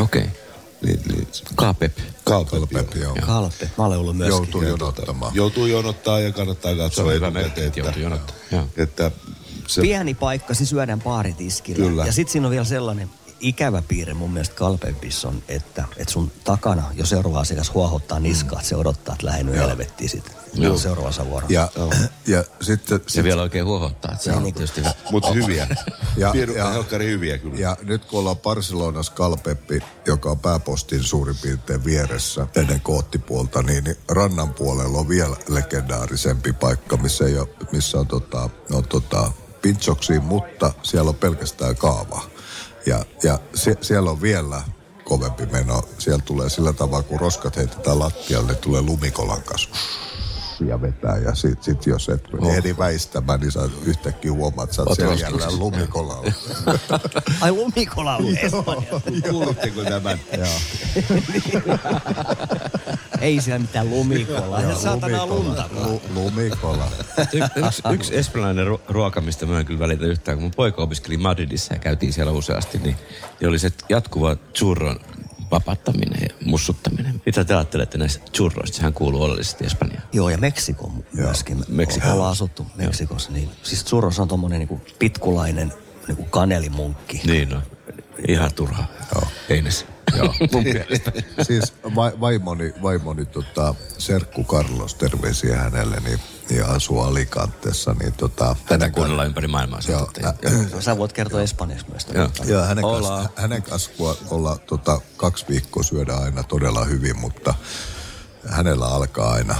Okei. 0.00 0.22
Okay. 0.22 0.44
Niin, 0.82 1.00
niin, 1.08 1.28
Kaapep. 1.54 1.98
Kalpep, 2.24 2.96
joo. 2.96 3.16
Kalpe. 3.26 3.70
Mä 3.78 3.84
olen 3.84 3.98
ollut 3.98 4.16
myöskin. 4.16 4.36
Joutuu 4.36 4.62
jonottamaan. 4.62 5.34
Joutuu 5.34 5.66
jonottaa 5.66 6.20
ja 6.20 6.32
kannattaa 6.32 6.76
katsoa 6.76 7.12
etukäteen, 7.12 7.66
että 7.66 7.80
joutuu 7.80 8.02
jonottaa. 8.02 8.36
Joo. 8.52 8.68
että 8.76 9.10
se, 9.66 9.80
Pieni 9.80 10.14
paikka, 10.14 10.54
se 10.54 10.66
syödään 10.66 11.02
baaritiskillä. 11.02 11.86
Kyllä. 11.86 12.06
Ja 12.06 12.12
sitten 12.12 12.32
siinä 12.32 12.46
on 12.46 12.50
vielä 12.50 12.64
sellainen 12.64 13.10
ikävä 13.44 13.82
piirre 13.88 14.14
mun 14.14 14.32
mielestä 14.32 14.54
Kalpepissa 14.54 15.28
on, 15.28 15.42
että, 15.48 15.84
että 15.96 16.12
sun 16.12 16.32
takana 16.44 16.82
jo 16.94 17.06
seuraava 17.06 17.40
asiakas 17.40 17.74
huohottaa 17.74 18.20
niskaa, 18.20 18.58
että 18.58 18.68
se 18.68 18.76
odottaa, 18.76 19.14
että 19.14 19.26
lähden 19.26 19.54
helvettiin 19.54 20.10
sitten. 20.10 20.34
Joo. 20.54 20.78
Seuraavassa 20.78 21.26
vuorossa. 21.26 21.52
Ja, 21.52 21.68
ja 22.26 22.44
sitten... 22.60 23.00
Ja 23.04 23.10
sit, 23.10 23.24
vielä 23.24 23.42
oikein 23.42 23.64
huohottaa, 23.64 24.12
että 24.12 24.24
se 24.24 24.32
on 24.32 24.42
tietysti 24.42 24.80
hyvä. 24.80 24.94
mutta 25.10 25.32
hyviä. 25.32 25.66
Ja- 26.16 26.32
ja- 26.56 26.70
helkkari 26.70 27.06
hyviä 27.06 27.38
kyllä. 27.38 27.58
Ja 27.58 27.76
nyt 27.82 28.04
kun 28.04 28.20
ollaan 28.20 28.36
Barcelonassa 28.36 29.12
Kalpeppi, 29.12 29.80
joka 30.06 30.30
on 30.30 30.38
pääpostin 30.38 31.02
suurin 31.02 31.36
piirtein 31.42 31.84
vieressä 31.84 32.46
ennen 32.56 32.80
koottipuolta, 32.80 33.62
niin, 33.62 33.84
niin 33.84 33.96
rannan 34.08 34.54
puolella 34.54 34.98
on 34.98 35.08
vielä 35.08 35.36
legendaarisempi 35.48 36.52
paikka, 36.52 36.96
missä, 36.96 37.24
ei 37.24 37.38
ole, 37.38 37.48
missä 37.72 37.98
on, 37.98 38.06
tota, 38.06 38.50
on 38.72 38.88
tota, 38.88 39.32
pintsoksia, 39.62 40.20
mutta 40.20 40.72
siellä 40.82 41.08
on 41.08 41.14
pelkästään 41.14 41.76
kaavaa. 41.76 42.33
Ja, 42.86 43.04
ja 43.22 43.38
se, 43.54 43.76
siellä 43.80 44.10
on 44.10 44.22
vielä 44.22 44.62
kovempi 45.04 45.46
meno. 45.46 45.82
Siellä 45.98 46.22
tulee 46.24 46.48
sillä 46.48 46.72
tavalla, 46.72 47.02
kun 47.02 47.20
roskat 47.20 47.56
heitetään 47.56 47.98
lattialle, 47.98 48.48
ne 48.48 48.54
tulee 48.54 48.82
lumikolan 48.82 49.42
kanssa 49.42 49.70
ja 50.60 50.82
vetää. 50.82 51.18
Ja 51.18 51.34
sit, 51.34 51.62
sit 51.62 51.86
jos 51.86 52.08
et 52.08 52.24
oh. 52.40 52.54
ehdi 52.54 52.74
väistämään, 52.78 53.40
niin 53.40 53.52
sä 53.52 53.68
yhtäkkiä 53.84 54.32
huomaat, 54.32 54.68
että 54.68 54.76
sä 54.76 54.82
oot 54.82 54.96
seljällä 54.96 55.28
roskisissa, 55.28 55.58
lumikolalla. 55.58 56.32
Ai 57.40 57.52
lumikola 57.52 58.16
on 58.16 58.38
Espanja. 58.38 59.00
Kuulitteko 59.30 59.84
tämän? 59.84 60.20
Ei 63.20 63.40
siellä 63.40 63.58
mitään 63.58 63.90
lumikolaa. 63.90 64.60
Ja 64.62 64.74
saatana 64.74 65.26
lunta. 65.26 65.64
Lu, 65.84 66.02
lumikola. 66.14 66.88
Y- 67.32 67.64
yksi, 67.66 67.82
yksi 67.92 68.16
espanjalainen 68.16 68.66
ru- 68.66 68.80
ruoka, 68.88 69.20
mistä 69.20 69.46
mä 69.46 69.60
en 69.60 69.66
kyllä 69.66 69.78
välitä 69.78 70.04
yhtään, 70.06 70.36
kun 70.36 70.42
mun 70.42 70.52
poika 70.56 70.82
opiskeli 70.82 71.16
Madridissa 71.16 71.74
ja 71.74 71.78
käytiin 71.80 72.12
siellä 72.12 72.32
useasti, 72.32 72.78
niin, 72.78 72.96
niin 73.40 73.48
oli 73.48 73.58
se 73.58 73.72
jatkuva 73.88 74.36
churron 74.54 75.00
vapattaminen 75.50 76.22
ja 76.22 76.28
mussuttaminen. 76.44 77.22
Mitä 77.26 77.44
te 77.44 77.54
ajattelette 77.54 77.98
näistä 77.98 78.24
churroista? 78.34 78.76
Sehän 78.76 78.92
kuuluu 78.92 79.22
oleellisesti 79.22 79.64
Espanjaan. 79.66 80.02
Joo, 80.12 80.30
ja 80.30 80.38
Meksiko 80.38 80.92
myöskin. 81.12 81.64
Meksiko. 81.68 82.12
Ollaan 82.12 82.32
asuttu 82.32 82.66
Meksikossa. 82.74 83.32
Niin. 83.32 83.48
Siis 83.62 83.84
churros 83.84 84.18
on 84.18 84.28
tommonen 84.28 84.58
niinku 84.58 84.80
pitkulainen 84.98 85.72
niinku 86.06 86.24
kanelimunkki. 86.24 87.20
Niin 87.26 87.48
no, 87.48 87.62
ihan 88.28 88.54
turha. 88.54 88.84
Joo. 89.14 89.24
Heines. 89.48 89.86
Joo, 90.16 90.34
mun 90.52 90.62
mielestä. 90.62 91.12
siis 91.42 91.72
va, 91.96 92.12
vaimoni, 92.20 92.74
vaimoni 92.82 93.24
tota, 93.26 93.74
Serkku 93.98 94.44
Carlos, 94.44 94.94
terveisiä 94.94 95.56
hänelle, 95.56 96.00
niin, 96.04 96.20
niin 96.50 96.64
asuu 96.66 97.00
Alicantessa. 97.00 97.94
Niin 98.00 98.12
tota, 98.12 98.56
Tätä 98.68 98.90
kuunnellaan 98.90 99.26
ympäri 99.28 99.48
maailmaa. 99.48 99.80
Joo, 99.88 100.10
Joo, 100.22 100.32
ä- 100.78 100.80
Sä 100.80 100.98
voit 100.98 101.12
kertoa 101.12 101.42
espanjaksi 101.42 101.86
myös. 101.90 102.06
Joo. 102.14 102.28
Joo, 102.44 102.62
hänen 102.64 102.84
kanssa, 102.84 103.28
hänen 103.36 103.62
kanssa 103.62 103.90
olla 104.30 104.56
tota, 104.66 105.00
kaksi 105.16 105.44
viikkoa 105.48 105.82
syödä 105.82 106.14
aina 106.14 106.42
todella 106.42 106.84
hyvin, 106.84 107.18
mutta 107.18 107.54
hänellä 108.48 108.86
alkaa 108.86 109.32
aina 109.32 109.56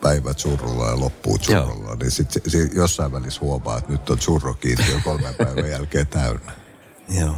päivät 0.00 0.38
surrulla 0.38 0.86
ja 0.88 1.00
loppuu 1.00 1.38
surrulla. 1.42 1.94
Niin 1.94 2.10
sitten 2.10 2.42
sit 2.50 2.74
jossain 2.74 3.12
välissä 3.12 3.40
huomaa, 3.40 3.78
että 3.78 3.92
nyt 3.92 4.10
on 4.10 4.20
surro 4.20 4.54
kiintiö 4.54 5.00
kolmen 5.04 5.34
päivän 5.34 5.70
jälkeen 5.70 6.06
täynnä. 6.06 6.52
Joo. 7.08 7.34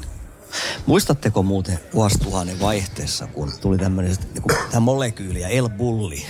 Muistatteko 0.87 1.42
muuten 1.42 1.78
vuosituhannen 1.94 2.61
vaihteessa, 2.61 3.26
kun 3.26 3.52
tuli 3.61 3.78
tämmöinen 3.78 4.16
niin 4.35 4.59
tämä 4.71 4.80
molekyyli 4.80 5.40
ja 5.40 5.49
El 5.49 5.68
Bulli, 5.68 6.26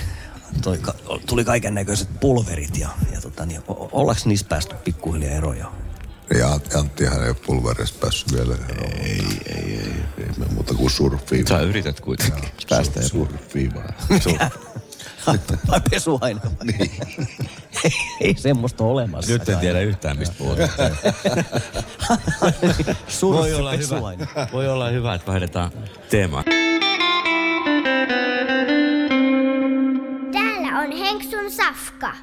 toi, 0.63 0.79
tuli 1.27 1.45
kaiken 1.45 1.75
näköiset 1.75 2.09
pulverit 2.21 2.79
ja, 2.79 2.89
ja 3.13 3.21
tota, 3.21 3.47
niin, 3.47 3.63
ollaanko 3.69 4.23
niissä 4.25 4.47
päästy 4.49 4.75
pikkuhiljaa 4.75 5.35
eroja? 5.35 5.73
Ja 6.39 6.61
Anttihan 6.75 7.23
ei 7.23 7.29
ole 7.29 7.37
pulverista 7.47 7.99
päässyt 8.01 8.33
vielä. 8.33 8.55
Ei, 8.79 9.23
ei, 9.47 9.57
ei, 9.57 9.93
ei 10.19 10.29
me 10.37 10.47
muuta 10.55 10.75
kuin 10.75 10.91
surffiin. 10.91 11.47
Sä 11.47 11.61
yrität 11.61 12.01
kuitenkin 12.01 12.45
päästä 12.69 13.01
ja 13.01 13.09
surffiin 13.09 13.75
vaan. 13.75 13.95
Vai 15.69 15.81
pesuaine? 15.91 16.41
niin. 16.65 16.91
Ei, 18.21 18.35
semmoista 18.35 18.85
ole 18.85 18.93
olemassa. 18.93 19.33
Nyt 19.33 19.49
en 19.49 19.59
tiedä 19.59 19.81
yhtään, 19.81 20.19
mistä 20.19 20.35
puhutaan. 20.39 20.69
Voi 23.23 23.55
olla, 23.55 23.73
hyvä, 23.73 24.01
voi 24.53 24.69
olla 24.69 24.89
hyvä, 24.89 25.15
että 25.15 25.27
vaihdetaan 25.27 25.71
teemaa. 26.11 26.45
Täällä 30.33 30.79
on 30.79 30.93
Henksun 30.99 31.51
safka. 31.51 32.15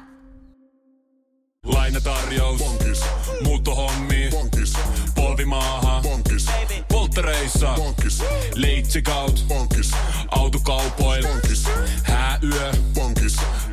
Lainatarjous. 1.64 2.58
Bonkis. 2.58 3.00
Muuttohommi. 3.44 4.28
Bonkis. 4.30 4.72
Polvimaaha. 5.14 6.00
Bonkis. 6.02 6.46
Moottoreissa. 6.92 7.74
Pankis. 7.76 8.22
Leitsikaut. 8.54 9.44
Pankis. 9.48 9.90
Autokaupoil. 10.30 11.22
Pankis. 11.22 11.64
Hääyö. 12.02 12.72
Pankis. 12.94 13.36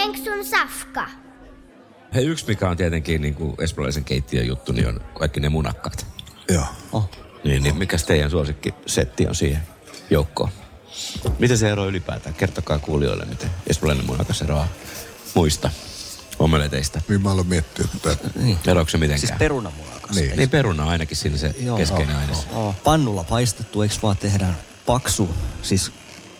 Henksun 0.00 0.44
safka. 0.44 1.06
Hei, 2.14 2.24
yksi 2.24 2.46
mikä 2.46 2.68
on 2.68 2.76
tietenkin 2.76 3.22
niin 3.22 3.34
kuin 3.34 3.54
espanjalaisen 3.58 4.04
keittiön 4.04 4.46
juttu, 4.46 4.72
niin 4.72 4.88
on 4.88 5.00
kaikki 5.18 5.40
ne 5.40 5.48
munakkaat. 5.48 6.06
Joo. 6.48 6.64
Oh. 6.92 7.10
Niin, 7.44 7.62
niin 7.62 7.76
mikäs 7.76 8.04
teidän 8.04 8.30
suosikkisetti 8.30 9.26
on 9.26 9.34
siihen 9.34 9.62
joukkoon? 10.10 10.50
Miten 11.38 11.58
se 11.58 11.70
eroaa 11.70 11.88
ylipäätään? 11.88 12.34
Kertokaa 12.34 12.78
kuulijoille, 12.78 13.24
miten 13.24 13.50
espanjalainen 13.66 14.06
munakas 14.06 14.42
eroaa 14.42 14.68
muista 15.34 15.70
omeleteista. 16.38 17.00
Niin 17.08 17.22
mä 17.22 17.30
aloin 17.30 17.46
miettiä, 17.46 17.84
että 17.94 18.16
Eroako 18.66 18.90
se 18.90 18.98
mitenkään? 18.98 19.28
Siis 19.28 19.38
perunamunakas. 19.38 20.16
Niin. 20.16 20.36
Niin 20.36 20.50
peruna 20.50 20.82
on 20.82 20.88
ainakin 20.88 21.16
siinä 21.16 21.36
se 21.36 21.54
Joo. 21.58 21.76
keskeinen 21.76 22.16
aines. 22.16 22.46
Oh. 22.52 22.74
Pannulla 22.84 23.24
paistettu, 23.24 23.82
eikö 23.82 23.94
vaan 24.02 24.16
tehdään 24.16 24.56
paksu, 24.86 25.30
siis 25.62 25.92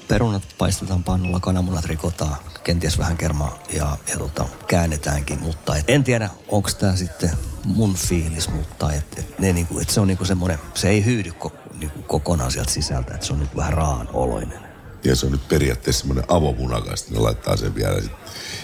perunat 0.09 0.43
paistetaan 0.59 1.05
pannulla, 1.05 1.41
kananmunat 1.41 1.85
rikotaan, 1.85 2.37
kenties 2.65 2.99
vähän 2.99 3.17
kermaa 3.17 3.59
ja, 3.73 3.97
ja 4.09 4.19
tota, 4.19 4.49
käännetäänkin, 4.67 5.41
mutta 5.41 5.77
et, 5.77 5.85
en 5.89 6.05
tiedä, 6.05 6.31
onko 6.49 6.71
tämä 6.79 6.97
sitten 6.97 7.31
mun 7.65 7.95
fiilis, 7.95 8.49
mutta 8.49 8.93
et, 8.93 9.19
et, 9.19 9.39
ne 9.39 9.53
niinku, 9.53 9.79
et 9.79 9.91
se 9.91 10.01
on 10.01 10.09
niinku 10.09 10.25
semmoinen, 10.25 10.59
se 10.75 10.89
ei 10.89 11.05
hyydy 11.05 11.33
ko, 11.33 11.53
niinku 11.79 12.03
kokonaan 12.03 12.53
sieltä 12.53 12.71
sisältä, 12.71 13.15
että 13.15 13.27
se 13.27 13.33
on 13.33 13.39
niinku 13.39 13.57
vähän 13.57 13.73
raan 13.73 14.09
oloinen. 14.13 14.70
Ja 15.05 15.17
se 15.17 15.27
on 15.27 15.33
nyt 15.33 15.49
periaatteessa 15.49 16.01
semmoinen 16.01 16.25
avomunakas, 16.29 17.11
ne 17.11 17.19
laittaa 17.19 17.57
sen 17.57 17.75
vielä 17.75 18.01
sit 18.01 18.13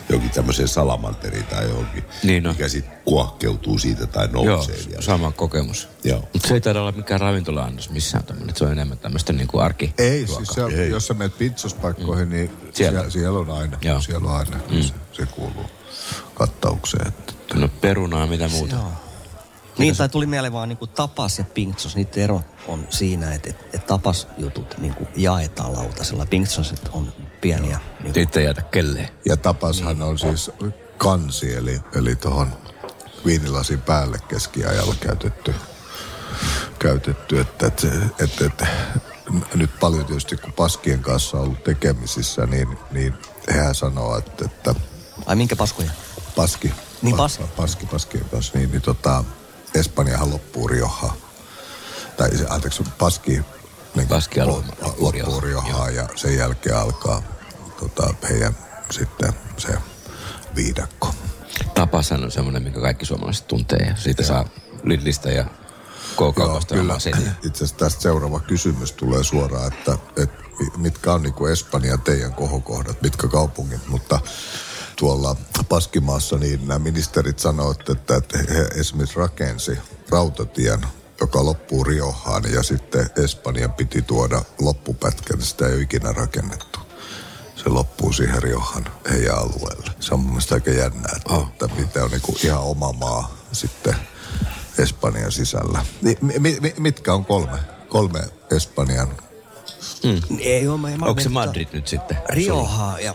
johonkin 0.09 0.31
tämmöiseen 0.31 0.69
salamanteriin 0.69 1.45
tai 1.47 1.69
johonkin, 1.69 2.05
Niin 2.23 2.47
on. 2.47 2.53
mikä 2.55 2.69
sitten 2.69 2.93
kuohkeutuu 3.05 3.79
siitä 3.79 4.07
tai 4.07 4.29
Joo, 4.33 4.45
nousee 4.45 4.77
vielä. 4.89 5.03
sama 5.03 5.33
kokemus. 5.33 5.89
Joo. 6.05 6.29
Mutta 6.33 6.49
se 6.49 6.55
ei 6.55 6.61
taida 6.61 6.81
olla 6.81 6.93
mikään 6.93 7.21
ravintola-annos 7.21 7.91
missään 7.91 8.25
tämmöinen. 8.25 8.57
Se 8.57 8.65
on 8.65 8.73
enemmän 8.73 8.99
tämmöistä 8.99 9.33
niin 9.33 9.49
kuin 9.49 9.63
arki. 9.65 9.95
ei, 9.99 10.27
siis 10.27 10.49
se, 10.49 10.65
Ei. 10.83 10.91
jos 10.91 11.07
sä 11.07 11.15
menet 11.15 11.39
pizzaspaikkoihin, 11.39 12.31
niin 12.31 12.51
Siellä. 12.73 12.99
siellä, 12.99 13.11
siellä 13.11 13.39
on 13.39 13.51
aina. 13.51 13.79
Joo. 13.83 14.01
Siellä 14.01 14.29
on 14.29 14.37
aina. 14.37 14.57
Se, 14.83 14.93
se 15.13 15.27
kuuluu 15.27 15.67
kattaukseen. 16.35 17.07
Että, 17.09 17.33
No 17.55 17.69
perunaa, 17.69 18.27
mitä 18.27 18.49
muuta. 18.49 18.75
Joo. 18.75 18.93
Niin, 19.79 19.97
tai 19.97 20.09
tuli 20.09 20.27
mieleen 20.27 20.53
vaan 20.53 20.69
niinku 20.69 20.87
tapas 20.87 21.39
ja 21.39 21.45
pinksos. 21.55 21.97
Niiden 21.97 22.23
ero 22.23 22.43
on 22.69 22.87
siinä, 22.91 23.35
että 23.35 23.51
et, 23.51 23.75
et 23.75 23.87
tapasjutut 23.87 24.75
niinku 24.79 25.09
jaetaan 25.17 25.73
lautasella. 25.73 26.27
Pinksoset 26.27 26.89
on 26.93 27.13
pieniä. 27.41 27.81
Niinku, 28.01 28.19
Niitä 28.19 28.41
ei 28.41 28.47
jätä 28.47 28.63
kelleen. 28.63 29.09
Ja 29.25 29.37
tapashan 29.37 30.03
on 30.03 30.19
siis 30.19 30.51
kansi, 30.99 31.55
eli, 31.55 31.81
eli 31.95 32.17
tuohon 32.17 32.49
viinilasin 33.27 33.81
päälle 33.81 34.19
keskiajalla 34.29 34.95
käytetty. 35.01 35.55
käytetty 36.79 37.41
että, 37.41 37.67
että, 37.67 37.89
että, 38.25 38.45
että, 38.47 38.67
nyt 39.55 39.71
paljon 39.81 40.07
tietysti 40.07 40.37
kun 40.37 40.53
paskien 40.53 41.01
kanssa 41.03 41.37
on 41.37 41.43
ollut 41.43 41.65
tekemisissä, 41.65 42.47
niin, 42.47 42.79
niin 42.91 43.15
hehän 43.55 43.75
sanoo, 43.75 44.19
että, 44.19 44.45
että 44.45 44.75
ai 45.27 45.37
minkä 45.37 45.57
paskoja? 45.57 45.91
paski, 46.37 46.73
Niin, 47.03 47.15
pa- 47.15 47.19
paski. 47.19 47.45
paski 47.57 47.87
paskien 47.87 48.25
kanssa, 48.25 48.59
niin, 48.59 48.71
niin 48.71 48.83
tota, 48.83 49.25
Espanjahan 49.79 50.33
loppuu 50.33 50.69
Rioja. 50.69 51.13
Tai 52.17 52.31
anteeksi, 52.49 52.83
paski, 52.99 53.41
niin 53.95 54.09
Paski 54.09 54.41
loppuu 54.99 55.41
Rioja 55.41 55.91
ja 55.91 56.09
sen 56.15 56.37
jälkeen 56.37 56.77
alkaa 56.77 57.23
tota, 57.81 58.15
heidän 58.29 58.57
sitten 58.91 59.33
se 59.57 59.75
viidakko. 60.57 61.15
Tapasan 61.75 62.25
on 62.25 62.31
semmoinen, 62.31 62.63
minkä 62.63 62.81
kaikki 62.81 63.07
suomalaiset 63.07 63.49
tuntee. 63.49 63.79
Ja 63.79 63.97
siitä 63.97 64.23
saa 64.23 64.49
Lidlistä 64.83 65.31
ja 65.31 65.45
K-kaupasta 66.15 66.77
Joo, 66.77 66.99
setiä. 66.99 67.33
Itse 67.45 67.65
asiassa 67.65 67.77
tästä 67.77 68.03
seuraava 68.03 68.41
kysymys 68.41 68.93
tulee 68.93 69.25
suoraan, 69.25 69.73
että, 69.73 69.99
että 70.17 70.45
mitkä 70.77 71.13
on 71.13 71.23
niin 71.23 71.35
kuin 71.35 71.53
Espanjan 71.53 72.01
teidän 72.01 72.35
kohokohdat, 72.35 73.03
mitkä 73.03 73.29
kaupungit, 73.29 73.89
mutta 73.89 74.21
tuolla 74.97 75.37
Paskimaassa 75.69 76.39
niin 76.39 76.69
nämä 76.69 76.79
ministerit 76.79 77.39
sanoivat, 77.39 77.89
että, 77.89 78.17
että 78.17 78.39
he 78.39 78.69
esimerkiksi 78.75 79.19
rakensi 79.19 79.79
rautatien, 80.11 80.81
joka 81.21 81.45
loppuu 81.45 81.85
Riohaan 81.85 82.43
ja 82.53 82.63
sitten 82.63 83.11
Espanjan 83.25 83.73
piti 83.73 84.03
tuoda 84.03 84.43
loppupätkän, 84.61 85.43
sitä 85.43 85.67
ei 85.67 85.75
ole 85.75 85.83
ikinä 85.83 86.13
rakennettu. 86.13 86.79
Se 87.57 87.69
loppuu 87.69 88.13
siihen 88.13 88.43
Riohan 88.43 88.87
heidän 89.11 89.39
alueelle. 89.39 89.91
Se 90.01 90.15
on 90.15 90.21
mun 90.21 90.29
mielestä 90.29 90.55
aika 90.55 90.71
jännää, 90.71 91.13
että, 91.17 91.35
oh. 91.35 91.49
että 91.49 91.69
mitä 91.79 92.05
on 92.05 92.11
niin 92.11 92.23
kuin 92.23 92.37
ihan 92.45 92.63
oma 92.63 92.93
maa 92.93 93.37
sitten 93.53 93.95
Espanjan 94.79 95.33
sisällä. 95.33 95.87
Ni, 96.03 96.19
mi, 96.21 96.57
mi, 96.61 96.75
mitkä 96.79 97.15
on 97.15 97.25
kolme? 97.25 97.59
Kolme 97.89 98.21
Espanjan. 98.51 99.09
Ei 100.39 100.69
ole, 100.69 100.81
mä, 100.81 100.97
mä 100.97 101.07
Onko 101.07 101.21
se 101.21 101.29
Madrid 101.29 101.69
nyt 101.73 101.89
sitten? 101.89 102.19
Rioja 102.29 102.99
ja 103.01 103.15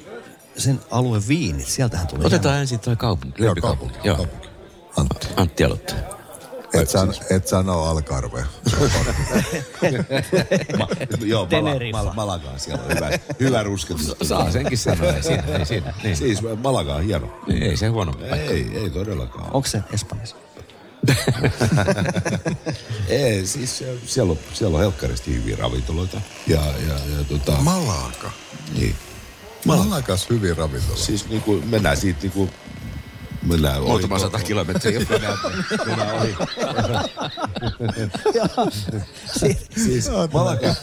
sen 0.58 0.80
alueen 0.92 1.28
viinit, 1.28 1.68
sieltähän 1.68 2.08
tulee. 2.08 2.28
Otetaan 2.28 2.60
ensin 2.60 2.80
tuo 2.80 2.96
kaupunki, 2.96 3.44
lempikaupunki. 3.44 3.98
Joo. 4.04 4.16
kaupunki. 4.18 4.48
Antti. 4.98 5.28
Antti 5.36 5.64
aloittaa. 5.64 5.98
Et, 6.74 6.90
san, 6.90 7.14
et 7.30 7.48
sano 7.48 7.84
on 7.84 8.04
Ma, 10.78 10.88
joo, 11.26 11.48
Mala, 11.92 12.14
Malaga 12.14 12.50
on 12.50 12.60
siellä. 12.60 12.84
Hyvä, 12.96 13.10
hyvä 13.40 13.64
rusketus. 13.64 14.16
Saa 14.22 14.52
senkin 14.52 14.78
sanoa, 14.78 15.14
ei 15.14 15.24
siinä, 15.24 15.44
ei 15.60 15.66
siinä. 15.66 15.94
Niin. 16.04 16.18
Siis 16.18 16.40
Malaga 16.64 16.96
on 16.96 17.04
hieno. 17.04 17.42
Niin, 17.48 17.64
ei 17.64 17.78
se 17.78 17.88
huono 17.88 18.14
paikka. 18.14 18.36
Ei, 18.36 18.72
ei 18.74 18.90
todellakaan. 18.90 19.46
Onko 19.54 19.68
se 19.68 19.82
Espanjassa? 19.94 20.36
Ei, 23.10 23.48
siis 23.48 23.78
se- 23.78 23.98
siellä 24.06 24.32
on, 24.32 24.38
siellä 24.54 24.76
on 24.76 24.82
helkkaristi 24.82 25.36
hyviä 25.36 25.56
ravintoloita. 25.56 26.22
Ja, 26.48 26.62
ja, 26.88 26.94
ja 26.94 27.24
tota, 27.30 27.52
Malaga. 27.52 28.32
niin. 28.74 28.96
Malagas 29.66 30.30
hyvin 30.30 30.58
ravintola. 30.58 30.98
Siis 30.98 31.30
niin 31.30 31.42
kuin, 31.42 31.68
mennään 31.68 31.98
siitä 31.98 32.20
niin 32.22 32.32
kuin, 32.32 32.50
mennään 33.48 33.82
Muutama 33.82 34.16
ohi- 34.16 34.22
sata 34.24 34.40
kilometriä. 34.40 35.00
mennään, 35.10 35.38
mennään 35.86 36.16
ohi. 36.16 36.36
siis 39.84 40.10
Malaga, 40.34 40.76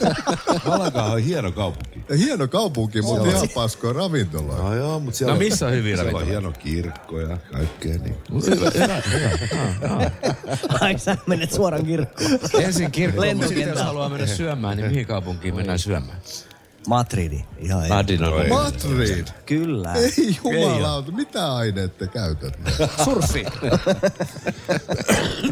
Malaga 0.66 1.02
on 1.04 1.18
hieno 1.20 1.52
kaupunki. 1.52 2.00
Hieno 2.18 2.48
kaupunki, 2.48 3.02
mutta 3.02 3.22
Siellä- 3.22 3.36
ihan 3.36 3.48
paskoja 3.54 3.92
ravintolaa. 3.92 4.58
No 4.58 4.74
joo, 4.74 5.00
mutta 5.00 5.18
siellä 5.18 5.32
No 5.34 5.38
missä 5.38 5.66
on 5.66 5.72
hyviä 5.72 5.96
siellä 5.96 6.08
on 6.08 6.12
ravintoloita? 6.20 6.54
hieno 6.64 6.82
kirkko 6.82 7.20
ja 7.20 7.38
kaikkea. 7.52 7.98
Niin. 7.98 8.16
Ai 10.80 10.98
sä 10.98 11.16
menet 11.26 11.52
suoraan 11.52 11.86
kirkkoon. 11.86 12.30
Ensin 12.62 12.90
kirkkoon, 12.92 13.28
mutta 13.36 13.48
sitten 13.48 13.68
jos 13.68 13.82
haluaa 13.82 14.08
mennä 14.08 14.26
syömään, 14.26 14.76
niin 14.76 14.90
mihin 14.90 15.06
kaupunkiin 15.06 15.56
mennään 15.56 15.78
syömään? 15.78 16.18
Madridi, 16.88 17.44
ihan 17.58 17.82
ei. 17.82 17.88
Madrid 17.88 18.20
on 18.20 18.48
Madrid. 18.48 19.26
Kyllä. 19.46 19.94
Ei 19.94 20.38
jumalauta, 20.44 21.12
mitä 21.12 21.54
aineet 21.54 21.98
te 21.98 22.06
käytätte? 22.06 22.88
Surfi. 23.04 23.44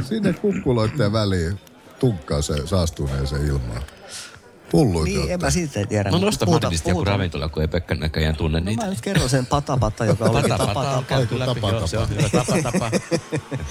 Sinne 0.09 0.33
kukkuloiden 0.33 1.13
väliin 1.13 1.61
tunkkaa 2.01 2.43
se 2.43 2.67
saastuneeseen 2.67 3.47
ilmaan. 3.47 3.83
Pulluit 4.71 5.05
Niin, 5.15 5.31
en 5.33 5.41
mä 5.41 5.51
siitä 5.51 5.87
tiedä. 5.87 6.11
No 6.11 6.19
nosta 6.19 6.47
Madridista 6.47 6.89
joku 6.89 7.05
ravintola, 7.05 7.49
kun 7.49 7.63
ei 7.63 7.69
Pekka 7.69 7.95
näköjään 7.95 8.37
tunne 8.37 8.61
No 8.61 8.65
niitä. 8.65 8.85
mä 8.85 8.91
nyt 8.91 9.01
kerron 9.01 9.29
sen 9.31 9.47
patapata, 9.47 10.05
joka 10.05 10.25
oli 10.25 10.43
Pata, 10.43 10.49
tapa, 10.59 10.75
pata 10.75 10.89
on 10.91 10.95
tapa. 11.05 11.07
käyty 11.17 11.39
läpi. 11.39 11.55
Tapa, 11.61 11.71
Joo, 11.71 11.87
se 11.87 11.99
on 11.99 12.09
tapa. 12.09 12.21
hyvä 12.23 12.29
tapa, 12.45 12.63
tapa. 12.63 12.91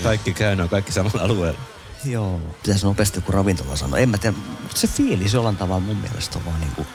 Kaikki 0.04 0.34
käy, 0.34 0.62
on 0.62 0.69
kaikki 0.69 0.91
samalla 0.91 1.21
alueella. 1.21 1.60
Joo, 2.06 2.41
pitäisi 2.63 2.86
nopeasti 2.86 3.17
joku 3.17 3.32
ravintola 3.32 3.75
sanoa. 3.75 3.97
En 3.99 4.10
mä 4.10 4.17
tiedä, 4.17 4.36
mutta 4.62 4.78
se 4.78 4.88
fiilis 4.88 5.34
jollain 5.34 5.58
tavalla 5.58 5.80
mun 5.80 5.97
mielestä 5.97 6.38
on 6.39 6.45
vaan 6.45 6.60
niinku 6.62 6.86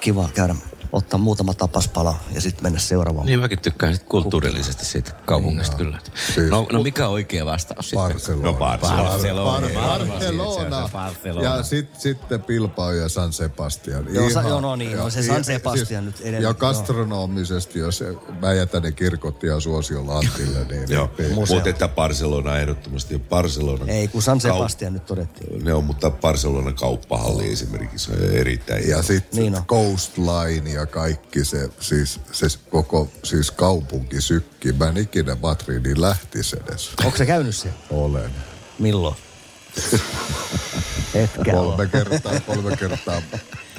kiva 0.00 0.28
käydä 0.34 0.54
ottaa 0.92 1.18
muutama 1.18 1.54
tapaspala 1.54 2.14
ja 2.34 2.40
sitten 2.40 2.62
mennä 2.62 2.78
seuraavaan. 2.78 3.26
Niin 3.26 3.40
mäkin 3.40 3.58
tykkään 3.58 3.94
sit 3.94 4.02
kulttuurillisesti 4.08 4.84
siitä 4.84 5.12
kaupungista 5.26 5.76
kyllä. 5.76 5.98
Siis- 6.34 6.50
No, 6.50 6.66
no 6.72 6.82
mikä 6.82 7.08
oikea 7.08 7.46
vastaus 7.46 7.90
sitten? 7.90 8.08
Barcelona. 8.08 8.42
No 8.46 8.52
Barcelona. 8.52 9.02
Bar- 9.02 9.10
Barcelona. 9.10 9.74
Barcelona. 9.78 10.88
Barcelona. 10.92 11.56
Ja 11.56 11.62
sit, 11.62 12.00
sitten 12.00 12.42
Bilbao 12.42 12.92
ja 12.92 13.08
San 13.08 13.32
Sebastian. 13.32 14.14
Joo, 14.14 14.30
sa- 14.30 14.42
joo, 14.42 14.60
no 14.60 14.76
niin, 14.76 14.96
no 14.96 15.10
se 15.10 15.22
San 15.22 15.44
Sebastian 15.44 16.04
nyt 16.06 16.20
edelleen, 16.20 16.42
Ja 16.42 16.54
gastronomisesti, 16.54 17.78
jos 17.78 18.04
mä 18.40 18.52
jätän 18.52 18.82
ne 18.82 18.92
kirkot 18.92 19.44
ihan 19.44 19.60
suosiolla 19.60 20.18
Antille, 20.18 20.64
niin... 20.70 20.84
Joo, 20.90 21.10
niin- 21.18 21.34
mutta 21.34 21.68
että 21.70 21.88
Barcelona 21.88 22.58
ehdottomasti. 22.58 23.14
ja 23.14 23.20
Barcelona 23.20 23.84
Ei, 23.88 24.08
kun 24.08 24.22
San 24.22 24.40
Sebastian 24.40 24.92
nyt 24.92 25.06
todettiin. 25.06 25.64
Ne 25.64 25.74
on, 25.74 25.84
mutta 25.84 26.10
Barcelona 26.10 26.72
kauppahalli 26.72 27.52
esimerkiksi 27.52 28.12
on 28.12 28.18
erittäin 28.32 28.88
Ja 28.88 29.02
sitten 29.02 29.40
Niin. 29.40 29.56
Coastline 29.66 30.70
ja 30.78 30.86
kaikki 30.86 31.44
se, 31.44 31.70
siis 31.80 32.20
se 32.32 32.46
koko 32.70 33.10
siis 33.24 33.50
kaupunkisykki. 33.50 34.72
Mä 34.72 34.88
en 34.88 34.96
ikinä 34.96 35.36
Madridin 35.42 36.00
lähtisi 36.00 36.56
edes. 36.66 36.90
Onko 37.04 37.18
se 37.18 37.26
käynyt 37.26 37.56
siellä? 37.56 37.78
Olen. 37.90 38.30
Milloin? 38.78 39.16
Etkä 41.14 41.60
ole. 41.60 41.76
Kolme 41.76 41.86
kertaa, 41.86 42.40
kolme 42.40 42.76
kertaa. 42.76 43.22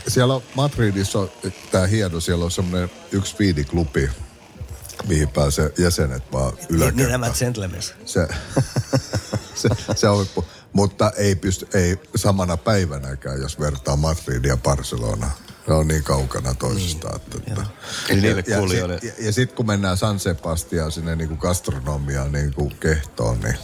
Siellä 0.08 0.34
on 0.36 0.44
Madridissa 0.56 1.20
on 1.20 1.32
tää 1.72 1.88
hieno, 1.88 2.20
siellä 2.20 2.46
on 2.46 2.52
semmoinen 2.52 2.92
yksi 3.12 3.36
viiniklubi, 3.40 4.10
mihin 5.08 5.30
pääsee 5.30 5.74
jäsenet 5.78 6.24
vaan 6.32 6.54
Niin 6.54 6.80
nämä 6.80 7.28
yläkertaan. 7.28 7.34
Se, 8.06 8.28
se, 9.56 9.70
se 9.96 10.10
on. 10.10 10.26
Mutta 10.74 11.12
ei 11.18 11.36
pysty, 11.36 11.68
ei 11.74 11.98
samana 12.16 12.58
päivänäkään, 12.58 13.42
jos 13.42 13.60
vertaa 13.60 13.96
Madridia 13.96 14.52
ja 14.52 14.58
Barcelonaa. 14.58 15.38
Ne 15.70 15.76
on 15.76 15.88
niin 15.88 16.04
kaukana 16.04 16.54
toisistaan. 16.54 17.20
Niin, 17.30 17.44
että, 17.48 17.66
Eli 18.10 18.22
niille 18.22 18.44
ja, 18.48 18.58
kuulijoille- 18.58 19.00
ja, 19.04 19.12
ja 19.20 19.32
sitten 19.34 19.56
kun 19.58 19.68
mennään 19.68 19.98
San 19.98 20.20
Sebastiaan 20.20 20.92
sinne 20.92 21.16
niinku 21.16 21.36
gastronomiaan 21.36 22.32
niinku 22.32 22.72
kehtoon, 22.80 23.40
niin 23.40 23.58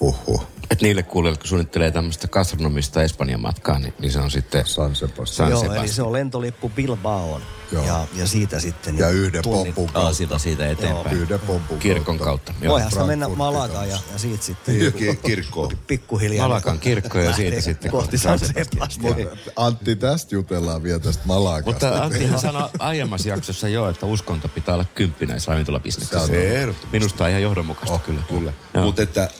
huhhuh. 0.00 0.46
Et 0.72 0.82
niille 0.82 1.02
kuulijoille, 1.02 1.38
kun 1.38 1.48
suunnittelee 1.48 1.90
tämmöistä 1.90 2.28
gastronomista 2.28 3.02
Espanjan 3.02 3.40
matkaa, 3.40 3.78
niin, 3.78 3.94
niin 3.98 4.12
se 4.12 4.18
on 4.18 4.30
sitten... 4.30 4.66
San 4.66 4.96
Sebastian. 4.96 5.26
San 5.26 5.50
Joo, 5.50 5.60
Sebastian. 5.60 5.84
eli 5.84 5.92
se 5.92 6.02
on 6.02 6.12
lentolippu 6.12 6.68
Bilbaoon. 6.68 7.42
Joo. 7.72 7.86
Ja, 7.86 8.06
ja 8.14 8.26
siitä 8.26 8.60
sitten... 8.60 8.98
Ja 8.98 9.06
niin 9.06 9.18
yhden 9.18 9.42
pompun 9.44 9.86
Aa, 9.86 9.92
kautta. 9.92 10.14
siitä, 10.14 10.38
siitä 10.38 10.70
eteenpäin. 10.70 11.16
Yhden 11.16 11.40
pompun 11.40 11.78
Kirkon 11.78 12.18
kautta. 12.18 12.54
Joo. 12.60 12.72
Voihan 12.72 12.90
sitä 12.90 13.04
mennä 13.04 13.28
Malagaan 13.28 13.88
ja, 13.88 13.98
ja 14.12 14.18
siitä 14.18 14.44
sitten 14.44 14.74
Ki- 14.98 15.18
kirkkoon. 15.26 15.72
pikkuhiljaa. 15.86 16.48
Malagan 16.48 16.78
kirkko 16.78 17.18
ja 17.18 17.32
siitä 17.32 17.60
sitten 17.60 17.90
kohti 17.90 18.18
San 18.18 18.38
Sebastian. 18.38 18.88
Mutta 19.00 19.36
Antti, 19.56 19.96
tästä 19.96 20.34
jutellaan 20.34 20.82
vielä 20.82 20.98
tästä 20.98 21.22
Malakasta. 21.26 21.70
Mutta 21.86 22.04
Anttihan 22.04 22.38
sanoi 22.40 22.68
aiemmassa 22.78 23.28
jaksossa 23.28 23.68
jo, 23.68 23.88
että 23.88 24.06
uskonto 24.06 24.48
pitää 24.48 24.74
olla 24.74 24.86
kymppi 24.94 25.26
näissä 25.26 25.50
ravintolabisneksissä. 25.50 26.26
Se 26.26 26.56
ehdottomasti. 26.56 26.98
Minusta 26.98 27.24
on 27.24 27.30
ihan 27.30 27.42
johdonmukaista 27.42 27.94
oh, 27.94 28.02
kyllä. 28.02 28.22
Kyllä. 28.28 28.52
Joo. 28.74 28.84
Mutta 28.84 29.02
että, 29.02 29.30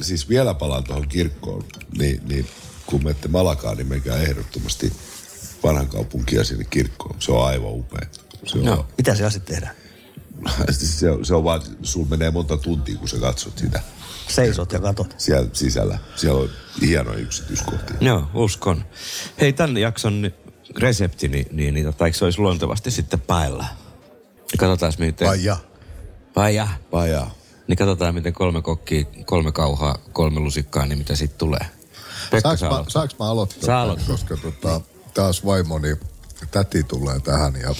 siis 0.00 0.28
vielä 0.28 0.54
palaan 0.54 0.84
tuohon 0.84 1.08
kirkkoon, 1.08 1.64
niin, 1.98 2.20
niin 2.28 2.46
kun 2.86 3.04
menette 3.04 3.28
Malakaan, 3.28 3.76
niin 3.76 3.88
menkää 3.88 4.16
ehdottomasti 4.16 4.92
vanhan 5.62 5.88
kaupunkia 5.88 6.44
sinne 6.44 6.64
kirkkoon. 6.64 7.16
Se 7.18 7.32
on 7.32 7.46
aivan 7.46 7.72
upea. 7.72 8.08
Se 8.46 8.58
on, 8.58 8.64
Joo. 8.64 8.86
Mitä 8.98 9.14
siellä 9.14 9.30
sitten 9.30 9.54
tehdään? 9.54 9.74
se, 10.70 11.10
on, 11.10 11.24
se 11.24 11.34
on 11.34 11.44
vaan, 11.44 11.62
sul 11.82 12.04
menee 12.04 12.30
monta 12.30 12.56
tuntia, 12.56 12.96
kun 12.96 13.08
sä 13.08 13.16
katsot 13.16 13.58
sitä 13.58 13.80
Seisot 14.28 14.72
ja 14.72 14.80
katot. 14.80 15.14
siellä 15.18 15.48
sisällä. 15.52 15.98
Siellä 16.16 16.40
on 16.40 16.50
hienoja 16.80 17.18
yksityiskohtia. 17.18 17.96
Joo, 18.00 18.30
uskon. 18.34 18.84
Hei, 19.40 19.52
tämän 19.52 19.76
jakson 19.76 20.32
resepti, 20.78 21.28
niin, 21.28 21.46
niin, 21.52 21.74
niin 21.74 21.86
tota, 21.86 22.06
eikö 22.06 22.18
se 22.18 22.24
olisi 22.24 22.38
luontevasti 22.38 22.90
sitten 22.90 23.20
paella? 23.20 23.66
Katsotaan, 24.58 24.92
miten... 24.98 25.28
Vai 25.28 25.44
ja? 25.44 25.56
Paja. 26.90 27.26
Niin 27.68 27.76
katsotaan, 27.78 28.14
miten 28.14 28.32
kolme 28.32 28.62
kokkia, 28.62 29.04
kolme 29.26 29.52
kauhaa, 29.52 29.98
kolme 30.12 30.40
lusikkaa, 30.40 30.86
niin 30.86 30.98
mitä 30.98 31.16
siitä 31.16 31.34
tulee. 31.38 31.66
Pekka 32.30 32.40
Saanko 32.40 32.56
saa 32.58 32.68
mä, 32.70 32.74
aloittaa. 32.76 32.92
saanko 32.92 33.14
mä 33.18 33.30
aloittaa? 33.30 33.60
Saa 33.60 33.66
tämän? 33.66 33.82
aloittaa. 33.82 34.06
Koska 34.16 34.36
tota, 34.36 34.80
taas 35.14 35.44
vaimoni 35.44 35.96
täti 36.50 36.82
tulee 36.84 37.20
tähän 37.20 37.54
ja 37.60 37.74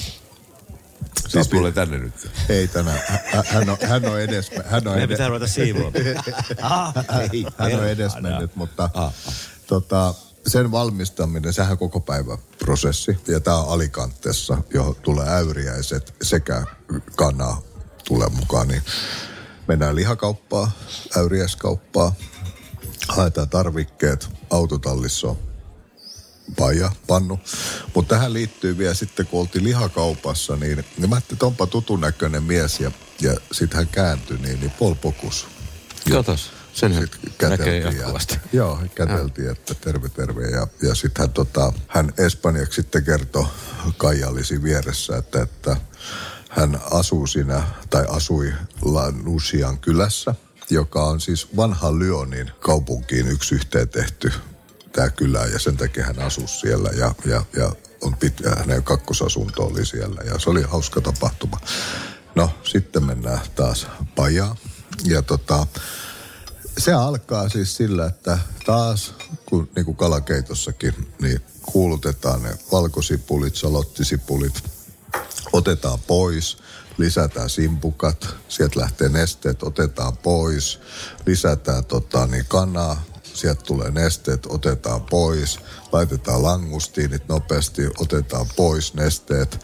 Siis 1.29 1.49
tulee 1.49 1.73
tänne 1.73 1.99
nyt. 1.99 2.31
ei 2.49 2.68
tänään. 2.68 3.01
Hän- 3.09 3.44
Hän 3.47 3.70
on, 3.70 3.77
hän 3.88 4.05
on 4.07 4.20
edes... 4.20 4.51
Hän 4.64 4.88
on 4.88 4.94
edes, 4.99 5.09
pitää 5.09 5.29
ruveta 5.29 5.47
siivoamaan. 5.47 5.92
hän 7.59 7.75
on 7.81 7.88
edes 7.88 8.12
mennyt, 8.20 8.57
mutta 8.57 8.90
tota, 9.66 10.14
sen 10.47 10.70
valmistaminen, 10.73 11.53
sehän 11.53 11.73
on 11.73 11.79
koko 11.79 12.01
päivä 12.01 12.38
prosessi. 12.59 13.18
Ja 13.29 13.40
tämä 13.40 13.57
on 13.59 13.68
Alicantessa, 13.68 14.59
johon 14.75 14.94
tulee 15.03 15.29
äyriäiset 15.29 16.14
sekä 16.23 16.64
kana 17.16 17.62
tulee 18.09 18.29
mukaan. 18.29 18.68
Niin 18.68 18.83
mennään 19.68 19.96
lihakauppaan, 19.96 20.70
äyriäiskauppaa, 21.16 22.14
haetaan 23.09 23.48
tarvikkeet, 23.48 24.29
autotallissa 24.50 25.29
on 25.29 25.38
paija, 26.57 26.92
pannu. 27.07 27.40
Mutta 27.94 28.14
tähän 28.14 28.33
liittyy 28.33 28.79
vielä 28.79 28.94
sitten, 28.94 29.27
kun 29.27 29.40
oltiin 29.40 29.64
lihakaupassa, 29.64 30.57
niin, 30.57 30.85
niin 30.98 31.11
mä 31.11 31.16
ajattelin, 31.16 31.37
että 31.37 31.46
onpa 31.46 31.66
tutun 31.66 32.00
näköinen 32.00 32.42
mies 32.42 32.81
ja, 32.81 32.90
ja 33.20 33.37
sitten 33.53 33.77
hän 33.77 33.88
kääntyi, 33.88 34.38
niin, 34.38 34.61
niin 34.61 34.70
Paul 34.70 34.94
Pokus. 34.94 35.46
Katos, 36.12 36.50
sen 36.74 36.94
Sitten 36.94 37.50
näkee 37.50 37.79
jatkuvasti. 37.79 38.35
Ja, 38.35 38.40
joo, 38.53 38.79
käteltiin, 38.94 39.50
että 39.50 39.74
terve 39.74 40.09
terve. 40.09 40.42
Ja, 40.42 40.66
ja 40.83 40.94
sitten 40.94 41.22
hän, 41.22 41.31
tota, 41.31 41.72
hän 41.88 42.12
espanjaksi 42.18 42.83
sitten 42.83 43.05
kertoi 43.05 43.46
Kaijallisi 43.96 44.62
vieressä, 44.62 45.16
että, 45.16 45.42
että 45.42 45.77
hän 46.57 46.81
asuu 46.90 47.27
siinä, 47.27 47.62
tai 47.90 48.05
asui 48.09 48.53
La 48.83 49.11
Nusian 49.11 49.79
kylässä, 49.79 50.35
joka 50.71 51.05
on 51.05 51.21
siis 51.21 51.57
vanha 51.57 51.99
Lyonin 51.99 52.51
kaupunkiin 52.61 53.29
yksi 53.29 53.55
yhteen 53.55 53.88
tehty 53.88 54.33
tämä 54.93 55.11
kylä, 55.11 55.45
ja 55.45 55.59
sen 55.59 55.77
takia 55.77 56.05
hän 56.05 56.19
asui 56.19 56.49
siellä, 56.49 56.90
ja, 56.97 57.14
ja, 57.27 57.45
ja 57.57 57.73
on 58.01 58.17
pit, 58.17 58.40
ja 58.40 58.51
hänen 58.51 58.83
kakkosasunto 58.83 59.62
oli 59.62 59.87
siellä, 59.87 60.21
ja 60.25 60.38
se 60.38 60.51
oli 60.51 60.62
hauska 60.62 61.01
tapahtuma. 61.01 61.61
No, 62.35 62.51
sitten 62.64 63.05
mennään 63.05 63.40
taas 63.55 63.87
pajaan, 64.17 64.57
ja 65.05 65.23
tota, 65.23 65.67
se 66.79 66.93
alkaa 66.93 67.49
siis 67.49 67.77
sillä, 67.77 68.07
että 68.07 68.38
taas, 68.67 69.14
kun 69.47 69.69
niin 69.77 69.85
kuin 69.85 69.97
kalakeitossakin, 69.97 71.12
niin 71.21 71.40
kuulutetaan 71.62 72.43
ne 72.43 72.59
valkosipulit, 72.73 73.57
salottisipulit, 73.57 74.73
otetaan 75.55 75.99
pois, 76.07 76.57
lisätään 76.99 77.51
simpukat, 77.51 78.27
sieltä 78.49 78.81
lähtee 78.81 79.09
nesteet, 79.09 79.62
otetaan 79.62 80.17
pois, 80.17 80.81
lisätään 81.27 81.85
tota, 81.85 82.27
niin 82.27 82.45
kanaa, 82.49 83.03
sieltä 83.23 83.62
tulee 83.62 83.90
nesteet, 83.90 84.47
otetaan 84.47 85.03
pois, 85.03 85.61
laitetaan 85.93 86.43
langustiinit 86.43 87.29
nopeasti, 87.29 87.83
otetaan 87.99 88.47
pois 88.57 88.95
nesteet 88.95 89.59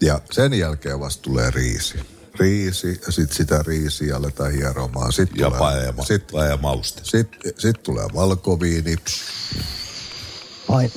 ja 0.00 0.20
sen 0.30 0.54
jälkeen 0.54 1.00
vasta 1.00 1.22
tulee 1.22 1.50
riisi. 1.50 1.98
Riisi 2.34 3.00
ja 3.06 3.12
sitten 3.12 3.36
sitä 3.36 3.62
riisiä 3.66 4.16
aletaan 4.16 4.52
hieromaan. 4.52 5.12
Sit 5.12 5.30
Ja 5.36 5.46
tulee, 5.46 5.58
paja 5.58 5.82
ja, 5.82 5.92
ma- 5.92 6.82
sit, 6.82 7.00
sitten 7.02 7.52
sit 7.58 7.82
tulee 7.82 8.06
valkoviini, 8.14 8.96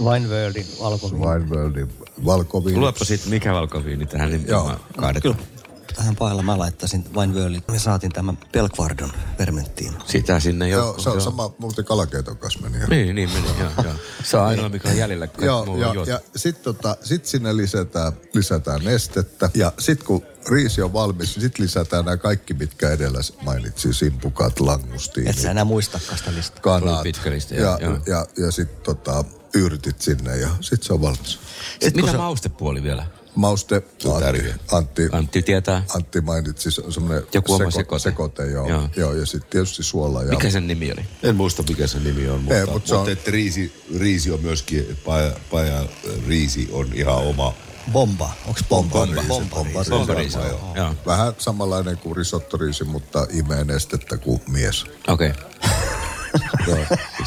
Wineworldin 0.03 0.67
valkoviini. 0.79 1.25
Wineworldin 1.25 1.89
valkoviini. 2.25 2.79
Luepa 2.79 3.05
sitten 3.05 3.29
mikä 3.29 3.53
valkoviini 3.53 4.05
tähän 4.05 4.29
niin 4.29 4.47
Joo. 4.47 4.71
kaadetaan. 4.97 5.35
Kyllä. 5.35 5.47
Tähän 5.95 6.15
paella 6.15 6.43
mä 6.43 6.57
laittaisin 6.57 7.05
Wineworldin. 7.15 7.63
Me 7.71 7.79
saatiin 7.79 8.11
tämän 8.11 8.37
Belquardon 8.51 9.11
fermenttiin. 9.37 9.93
Sitä 10.05 10.39
sinne 10.39 10.69
jo. 10.69 10.77
Joo, 10.77 10.99
se 10.99 11.09
on 11.09 11.21
sama, 11.21 11.53
muuten 11.57 11.85
kalakeiton 11.85 12.37
kanssa 12.37 12.59
meni. 12.59 12.77
ihan. 12.77 12.89
Niin, 12.89 13.15
niin 13.15 13.29
meni, 13.29 13.47
joo, 13.59 13.69
joo. 13.83 13.93
Se 14.23 14.37
on 14.37 14.45
ainoa, 14.45 14.69
mikä 14.69 14.89
on 14.89 14.97
jäljellä, 14.97 15.27
Joo, 15.41 15.65
muu 15.65 15.81
on 15.81 16.07
ja, 16.07 16.19
sitten 16.35 16.63
tota, 16.63 16.97
sit 17.03 17.25
sinne 17.25 17.57
lisätään, 17.57 18.13
lisätään 18.33 18.81
nestettä. 18.83 19.49
Ja 19.53 19.73
sitten 19.79 20.07
kun 20.07 20.23
riisi 20.49 20.81
on 20.81 20.93
valmis, 20.93 21.35
niin 21.35 21.41
sitten 21.41 21.63
lisätään 21.63 22.05
nämä 22.05 22.17
kaikki, 22.17 22.53
mitkä 22.53 22.89
edellä 22.89 23.19
mainitsin. 23.41 23.93
Simpukat, 23.93 24.59
langustiinit, 24.59 25.35
Et 25.35 25.41
sä 25.41 25.51
enää 25.51 25.65
muistakaan 25.65 26.17
sitä 26.17 26.33
listaa. 26.33 26.61
kanat. 26.61 27.03
Pitkä 27.03 27.31
lista, 27.31 27.53
ja, 27.53 27.61
joo, 27.61 27.77
ja, 27.77 27.85
joo. 27.85 27.99
ja, 28.07 28.25
ja 28.45 28.51
sitten 28.51 28.81
tota, 28.83 29.25
yrtit 29.53 30.01
sinne 30.01 30.37
ja 30.37 30.49
sitten 30.61 30.87
se 30.87 30.93
on 30.93 31.01
valmis. 31.01 31.39
Sitten 31.81 32.05
mitä 32.05 32.17
maustepuoli 32.17 32.83
vielä? 32.83 33.05
Mauste, 33.35 33.75
Antti. 33.75 34.53
Antti, 34.71 35.09
Antti 35.11 35.41
tietää. 35.41 35.83
Antti 35.95 36.21
mainitsi, 36.21 36.71
semmoinen 36.71 37.23
Joku 37.33 37.53
oma 37.53 37.71
sekoite. 37.71 38.03
sekoite 38.03 38.45
joo. 38.45 38.67
Joo. 38.69 38.89
joo. 38.95 39.13
ja 39.13 39.25
sitten 39.25 39.49
tietysti 39.49 39.83
suola. 39.83 40.23
Ja, 40.23 40.29
Mikä 40.29 40.49
sen 40.49 40.67
nimi 40.67 40.91
oli? 40.91 41.05
En 41.23 41.35
muista 41.35 41.63
mikä 41.69 41.87
se 41.87 41.99
nimi 41.99 42.29
on, 42.29 42.39
mutta, 42.41 42.55
Ei, 42.59 42.65
mut 42.65 42.87
se 42.87 42.93
on- 42.93 42.99
mutta 42.99 43.11
että 43.11 43.31
riisi, 43.31 43.83
riisi 43.99 44.31
on 44.31 44.41
myöskin, 44.41 44.97
paja, 45.05 45.31
paja 45.51 45.85
riisi 46.27 46.69
on 46.71 46.87
ihan 46.93 47.15
oma. 47.15 47.53
Bomba. 47.91 48.31
Onks 48.47 48.63
bomba? 48.69 49.05
Bomba, 49.05 49.23
Bomba. 49.27 49.55
bomba, 49.55 49.73
riisi. 49.73 49.89
Bomba 49.89 50.05
bomba, 50.05 50.13
riisi, 50.13 50.37
joo. 50.37 50.47
joo. 50.47 50.75
Joo. 50.75 50.95
Vähän 51.05 51.33
samanlainen 51.37 51.97
kuin 51.97 52.15
risottoriisi, 52.15 52.83
mutta 52.83 53.27
imee 53.29 53.63
nestettä 53.63 54.17
kuin 54.17 54.41
mies. 54.47 54.85
Okei. 55.07 55.29
Okay. 55.29 55.43
Joo, 56.67 56.77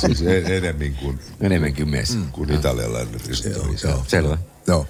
siis 0.01 0.23
en- 0.23 0.53
enemmän 0.53 0.95
kuin, 0.95 1.19
Enemmänkin 1.41 1.89
mies. 1.89 2.15
Mm. 2.17 2.33
kuin 2.33 2.51
italialainen 2.53 3.21
risotto. 3.27 3.89
Joo. 3.89 4.05
Selvä. 4.09 4.39
Joo. 4.67 4.87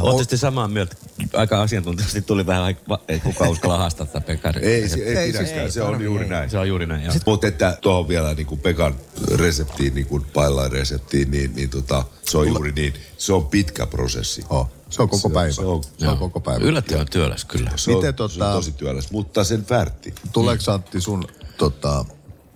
Olette 0.00 0.22
sitten 0.22 0.38
samaa 0.38 0.68
mieltä. 0.68 0.96
Aika 1.36 1.62
asiantuntijasti 1.62 2.22
tuli 2.22 2.46
vähän, 2.46 2.76
ei 3.08 3.20
kukaan 3.20 3.50
uskalla 3.50 3.78
haastaa 3.78 4.06
tätä 4.06 4.20
Pekan. 4.20 4.54
Ei, 4.62 4.88
se, 4.88 5.00
ei, 5.00 5.16
Ei, 5.16 5.32
pidäkään, 5.32 5.58
ei 5.60 5.70
se 5.70 5.82
on 5.82 6.02
juuri 6.04 6.28
näin. 6.28 6.50
Se 6.50 6.58
on 6.58 6.68
juuri 6.68 6.86
näin, 6.86 7.04
joo. 7.04 7.14
Mutta 7.26 7.46
että 7.46 7.78
tuohon 7.80 8.08
vielä 8.08 8.34
niin 8.34 8.46
kuin 8.46 8.60
Pekan 8.60 8.94
reseptiin, 9.34 9.94
niin 9.94 10.06
kuin 10.06 10.24
Pailain 10.34 10.72
reseptiin, 10.72 11.30
niin, 11.30 11.54
niin 11.54 11.70
tota, 11.70 12.04
se 12.22 12.38
on 12.38 12.48
juuri 12.48 12.72
niin. 12.72 12.94
Se 13.18 13.32
on 13.32 13.46
pitkä 13.46 13.86
prosessi. 13.86 14.44
Oh, 14.50 14.70
se 14.90 15.02
on 15.02 15.08
koko 15.08 15.28
Se- 15.28 15.34
päivä. 15.34 15.52
se 15.52 15.60
on- 15.64 15.84
se 15.98 16.08
on 16.08 16.18
koko 16.18 16.40
päivä. 16.40 16.64
Yllättävän 16.64 17.06
työläs 17.10 17.44
kyllä. 17.44 17.70
Se 17.76 17.90
on, 17.90 17.96
Miten 17.96 18.14
se 18.28 18.38
tota- 18.40 18.44
on 18.44 18.52
tosi 18.56 18.72
työläs, 18.72 19.10
mutta 19.10 19.44
sen 19.44 19.66
värtti. 19.70 20.14
Tuleeko 20.32 20.72
Antti 20.72 21.00
sun 21.00 21.24
tota, 21.58 22.04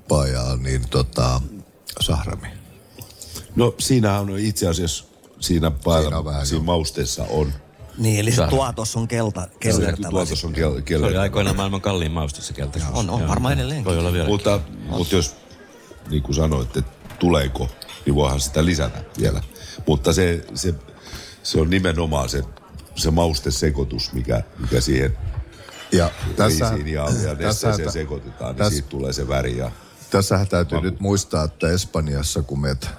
pajaa 0.08 0.56
niin 0.56 0.88
tota, 0.88 1.40
sahrami? 2.00 2.48
No 3.56 3.74
siinähän 3.78 4.20
on 4.20 4.38
itse 4.38 4.68
asiassa, 4.68 5.04
siinä, 5.40 5.70
pailla, 5.70 6.02
Siinä 6.02 6.18
on 6.18 6.24
vähän, 6.24 6.46
siinä 6.46 6.64
mausteessa 6.64 7.24
on. 7.30 7.52
Niin, 7.98 8.20
eli 8.20 8.32
se 8.32 8.46
tuotos 8.50 8.96
on 8.96 9.08
kelta, 9.08 9.48
kellertävä. 9.60 10.10
Tuotos 10.10 10.44
on 10.44 10.52
kel, 10.52 10.70
Se 10.70 10.74
oli 10.74 10.82
kel, 10.82 11.20
aikoinaan 11.20 11.56
maailman 11.56 11.80
kalliin 11.80 12.12
mauste 12.12 12.42
se 12.42 12.52
keltaisuus. 12.52 12.98
On, 12.98 13.10
on 13.10 13.28
varmaan 13.28 13.54
edelleenkin. 13.54 13.84
Voi 13.84 13.98
olla 13.98 14.12
vielä. 14.12 14.28
Mutta, 14.28 14.60
mutta 14.88 15.14
jos, 15.14 15.36
niin 16.10 16.22
kuin 16.22 16.34
sanoit, 16.34 16.76
että 16.76 16.92
tuleeko, 17.18 17.68
niin 18.06 18.14
voihan 18.14 18.40
sitä 18.40 18.64
lisätä 18.64 19.04
vielä. 19.20 19.42
Mutta 19.86 20.12
se, 20.12 20.44
se, 20.54 20.74
se 21.42 21.60
on 21.60 21.70
nimenomaan 21.70 22.28
se, 22.28 22.42
se 22.94 23.10
maustesekoitus, 23.10 24.12
mikä, 24.12 24.42
mikä 24.58 24.80
siihen 24.80 25.16
Ja 25.92 26.10
tässä, 26.36 26.64
ja, 26.86 27.08
ja 27.24 27.34
nesteeseen 27.34 27.92
sekoitetaan, 27.92 28.50
niin 28.50 28.56
tässä- 28.58 28.70
siitä 28.70 28.88
tulee 28.88 29.12
se 29.12 29.28
väri. 29.28 29.56
Ja, 29.56 29.70
Tässähän 30.10 30.48
täytyy 30.48 30.80
nyt 30.80 31.00
muistaa, 31.00 31.44
että 31.44 31.68
Espanjassa, 31.68 32.42
kun 32.42 32.60
meet 32.60 32.90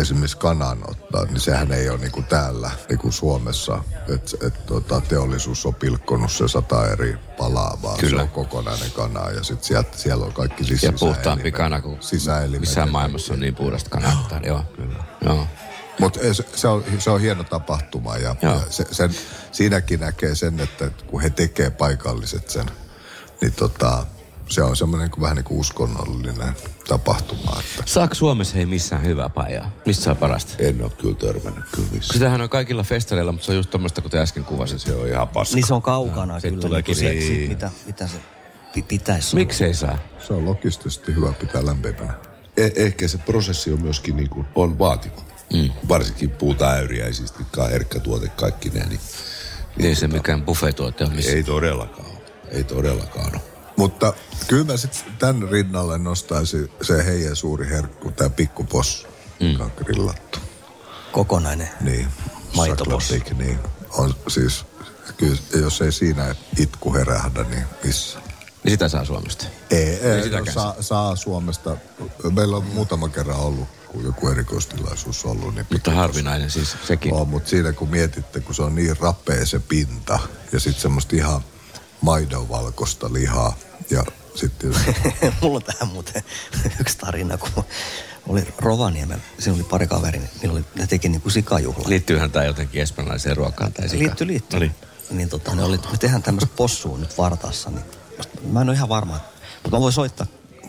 esimerkiksi 0.00 0.36
kanan 0.36 0.78
ottaa, 0.90 1.24
niin 1.24 1.40
sehän 1.40 1.72
ei 1.72 1.90
ole 1.90 1.98
niin 1.98 2.12
kuin 2.12 2.24
täällä, 2.24 2.70
niin 2.88 2.98
kuin 2.98 3.12
Suomessa, 3.12 3.84
että 4.14 4.46
et, 4.46 4.66
tota, 4.66 5.00
teollisuus 5.00 5.66
on 5.66 5.74
pilkkonut 5.74 6.32
se 6.32 6.48
sata 6.48 6.90
eri 6.90 7.16
palaa, 7.38 7.78
vaan 7.82 7.98
Kyllä. 7.98 8.16
se 8.18 8.22
on 8.22 8.28
kokonainen 8.28 8.90
kana 8.90 9.30
ja 9.30 9.42
sitten 9.44 9.66
sieltä, 9.66 9.98
siellä 9.98 10.24
on 10.24 10.32
kaikki 10.32 10.64
siis 10.64 10.82
Ja 10.82 10.92
puhtaampi 10.92 11.52
kana 11.52 11.80
kuin 11.80 12.02
sisäelimet. 12.02 12.60
missään 12.60 12.90
maailmassa 12.90 13.34
on 13.34 13.40
niin 13.40 13.54
puhdasta 13.54 13.90
kanaa. 13.90 14.28
Joo, 14.44 14.64
kyllä. 14.76 15.04
Joo. 15.24 15.46
Mutta 16.00 16.20
se, 16.32 16.44
se, 16.54 16.68
on, 16.68 16.84
se 16.98 17.10
on 17.10 17.20
hieno 17.20 17.44
tapahtuma 17.44 18.16
ja, 18.16 18.36
Joo. 18.42 18.54
ja 18.54 18.60
se, 18.70 18.86
sen, 18.90 19.10
siinäkin 19.52 20.00
näkee 20.00 20.34
sen, 20.34 20.60
että 20.60 20.90
kun 21.06 21.20
he 21.20 21.30
tekee 21.30 21.70
paikalliset 21.70 22.50
sen, 22.50 22.66
niin 23.40 23.52
tota, 23.52 24.06
se 24.48 24.62
on 24.62 24.76
semmoinen 24.76 25.10
kuin, 25.10 25.22
vähän 25.22 25.36
niin 25.36 25.44
kuin 25.44 25.60
uskonnollinen 25.60 26.52
tapahtuma. 26.88 27.60
Että 27.60 27.82
Saako 27.92 28.14
Suomessa 28.14 28.54
hei 28.56 28.66
missään 28.66 29.04
hyvää 29.04 29.28
pajaa? 29.28 29.70
Missä 29.86 30.10
on 30.10 30.16
parasta? 30.16 30.54
en 30.58 30.82
ole 30.82 30.90
kyllä 30.90 31.14
törmännyt 31.14 31.64
kyllä 31.74 31.88
missään. 31.92 32.12
Sitähän 32.18 32.40
on 32.40 32.48
kaikilla 32.48 32.82
festareilla, 32.82 33.32
mutta 33.32 33.46
se 33.46 33.52
on 33.52 33.56
just 33.56 33.70
tommoista, 33.70 34.00
kuten 34.02 34.20
äsken 34.20 34.44
kuvasin. 34.44 34.78
Se 34.78 34.94
on 34.94 35.08
ihan 35.08 35.28
paska. 35.28 35.54
Niin 35.54 35.66
se 35.66 35.74
on 35.74 35.82
kaukana 35.82 36.40
Siitä 36.40 36.54
kyllä. 36.54 36.68
tuleekin 36.68 36.96
niin, 37.00 37.22
se- 37.22 37.26
siitä, 37.26 37.48
mitä, 37.48 37.70
mitä 37.86 38.06
se 38.06 38.16
pi- 38.74 38.82
pitäisi 38.82 39.36
olla. 39.36 39.40
Miksei 39.40 39.74
saa? 39.74 39.98
se 40.26 40.32
on 40.32 40.44
logistisesti 40.44 41.14
hyvä 41.14 41.32
pitää 41.32 41.66
lämpimänä. 41.66 42.14
Eh, 42.56 42.72
ehkä 42.76 43.08
se 43.08 43.18
prosessi 43.18 43.72
on 43.72 43.82
myöskin 43.82 44.16
niin 44.16 44.30
kuin, 44.30 44.46
on 44.54 44.78
vaativa. 44.78 45.22
Mm. 45.52 45.70
Varsinkin 45.88 46.30
puutäyriäisistä, 46.30 47.38
mitkä 47.38 47.62
on 47.62 47.70
herkkä 47.70 48.00
tuote 48.00 48.28
kaikki 48.28 48.68
ne, 48.70 48.86
niin 48.86 49.00
Ei 49.78 49.94
se 49.94 50.08
mikään 50.08 50.42
buffetuote 50.42 51.04
on 51.04 51.12
missä. 51.14 51.30
ei 51.32 51.42
todellakaan 51.42 52.06
ole. 52.10 52.18
Ei 52.50 52.64
todellakaan 52.64 53.30
ole. 53.32 53.40
Mutta 53.76 54.12
kyllä 54.48 54.64
mä 54.64 54.76
sitten 54.76 55.12
tämän 55.18 55.48
rinnalle 55.48 55.98
nostaisin 55.98 56.70
se 56.82 57.06
heidän 57.06 57.36
suuri 57.36 57.68
herkku, 57.68 58.10
tämä 58.10 58.30
pikkupossu, 58.30 59.06
mm. 59.40 59.52
joka 59.52 59.64
on 59.64 59.72
grillattu. 59.76 60.38
Kokonainen. 61.12 61.68
Niin. 61.80 62.08
Maitopossu. 62.54 63.14
Niin. 63.38 63.58
On 63.90 64.14
siis, 64.28 64.64
kyllä, 65.16 65.38
jos 65.60 65.80
ei 65.80 65.92
siinä 65.92 66.34
itku 66.58 66.94
herähdä, 66.94 67.42
niin 67.42 67.64
missä? 67.84 68.18
Niin 68.64 68.72
sitä 68.72 68.88
saa 68.88 69.04
Suomesta. 69.04 69.44
Ei, 69.70 69.88
ei 69.88 70.22
sitäkään 70.22 70.46
no, 70.46 70.52
saa, 70.52 70.74
saa, 70.80 71.16
Suomesta. 71.16 71.76
Meillä 72.30 72.56
on 72.56 72.64
muutama 72.64 73.08
kerran 73.08 73.38
ollut, 73.38 73.68
kun 73.88 74.04
joku 74.04 74.28
erikoistilaisuus 74.28 75.24
ollut. 75.24 75.54
Niin 75.54 75.66
Mutta 75.72 75.90
harvinainen 75.90 76.50
siis 76.50 76.76
sekin. 76.84 77.14
On, 77.14 77.28
mutta 77.28 77.50
siinä 77.50 77.72
kun 77.72 77.88
mietitte, 77.88 78.40
kun 78.40 78.54
se 78.54 78.62
on 78.62 78.74
niin 78.74 78.96
rapea 79.00 79.46
se 79.46 79.58
pinta 79.58 80.18
ja 80.52 80.60
sitten 80.60 80.82
semmoista 80.82 81.16
ihan 81.16 81.40
maidonvalkoista 82.00 83.12
lihaa 83.12 83.56
ja 83.90 84.04
sitten 84.34 84.74
Mulla 85.42 85.56
on 85.56 85.62
tähän 85.62 85.92
muuten 85.92 86.22
yksi 86.80 86.98
tarina, 86.98 87.38
kun 87.38 87.64
oli 88.28 88.46
Rovaniemellä, 88.58 89.22
siinä 89.38 89.54
oli 89.54 89.64
pari 89.64 89.86
kaveri, 89.86 90.20
niin 90.42 90.50
oli, 90.50 90.64
ne 90.74 90.86
teki 90.86 91.08
niin 91.08 91.20
kuin 91.20 91.32
sikajuhla. 91.32 91.88
Liittyyhän 91.88 92.30
tämä 92.30 92.44
jotenkin 92.44 92.82
espanjalaiseen 92.82 93.36
ruokaan 93.36 93.72
tai 93.72 93.88
sika. 93.88 94.02
Liitty, 94.02 94.26
liitty. 94.26 94.56
No 94.56 94.60
niin. 94.60 94.74
Niin 95.10 95.28
tota, 95.28 95.54
ne 95.54 95.62
oli, 95.64 95.76
me 95.76 95.98
tehdään 95.98 96.22
tämmöistä 96.22 96.50
possua 96.56 96.98
nyt 96.98 97.18
Vartaassa, 97.18 97.70
niin 97.70 97.84
mä 98.50 98.60
en 98.60 98.68
ole 98.68 98.76
ihan 98.76 98.88
varma, 98.88 99.20
mutta 99.62 99.76
mä 99.76 99.80
voin 99.80 99.92
soittaa 99.92 100.26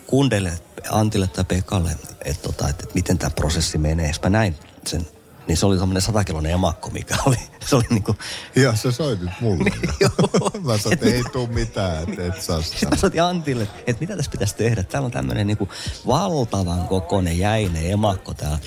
kundeille, 0.08 0.60
Antille 0.90 1.28
tai 1.28 1.46
Pekalle, 1.46 1.98
että 2.26 2.44
tota, 2.44 2.70
et, 2.70 2.82
et 2.82 2.96
miten 2.96 3.18
tämä 3.18 3.30
prosessi 3.30 3.78
menee. 3.78 4.12
Mä 4.24 4.30
näin 4.30 4.56
sen, 4.88 5.08
niin 5.48 5.58
se 5.58 5.66
oli 5.66 5.78
semmoinen 5.78 6.02
satakiloinen 6.02 6.52
emakko, 6.52 6.90
mikä 6.90 7.16
oli, 7.26 7.38
se 7.66 7.76
oli 7.76 7.84
niinku, 7.90 8.16
Ja 8.56 8.76
sä 8.76 8.92
soitit 8.92 9.30
mulle. 9.42 9.64
Niin, 9.64 9.90
Joo. 10.00 10.50
Mä 10.64 10.78
sanoin, 10.78 10.94
että 10.94 11.06
ei 11.06 11.24
tuu 11.32 11.48
mitään, 11.48 12.04
että 12.04 12.26
et 12.26 12.42
saa 12.42 12.62
sitä. 12.62 12.74
Sitten 12.80 12.90
mä 12.90 12.96
soitin 12.96 13.24
Antille, 13.24 13.68
että 13.88 14.00
mitä 14.00 14.16
tässä 14.16 14.32
pitäisi 14.32 14.56
tehdä. 14.56 14.84
Täällä 14.84 15.06
on 15.06 15.12
tämmöinen 15.12 15.48
niinku 15.48 15.70
valtavan 16.08 16.88
kokoinen 16.88 17.40
jäinen 17.40 17.92
emakko 17.92 18.34
täällä 18.34 18.60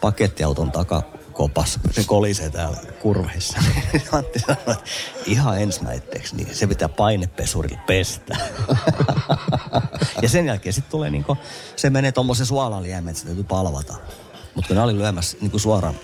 pakettiauton 0.00 0.72
takakopassa. 0.72 1.80
Se 1.90 2.04
kolisee 2.04 2.50
täällä 2.50 2.78
kurveissa. 3.02 3.58
Antti 4.12 4.38
sanoi, 4.38 4.56
että 4.58 4.76
ihan 5.26 5.60
ensimmäiseksi, 5.60 6.36
niin 6.36 6.54
se 6.54 6.66
pitää 6.66 6.88
painepesurilla 6.88 7.78
pestä. 7.86 8.36
ja 10.22 10.28
sen 10.28 10.46
jälkeen 10.46 10.72
sitten 10.72 10.90
tulee 10.90 11.10
niinku, 11.10 11.36
se 11.76 11.90
menee 11.90 12.12
tommosen 12.12 12.46
suolaliemeen, 12.46 13.08
että 13.08 13.20
se 13.20 13.26
täytyy 13.26 13.44
palvata. 13.44 13.94
Mutta 14.54 14.68
kun 14.68 14.76
ne 14.76 14.82
oli 14.82 14.98
lyömässä 14.98 15.36
niinku 15.40 15.58
suoraan 15.58 15.94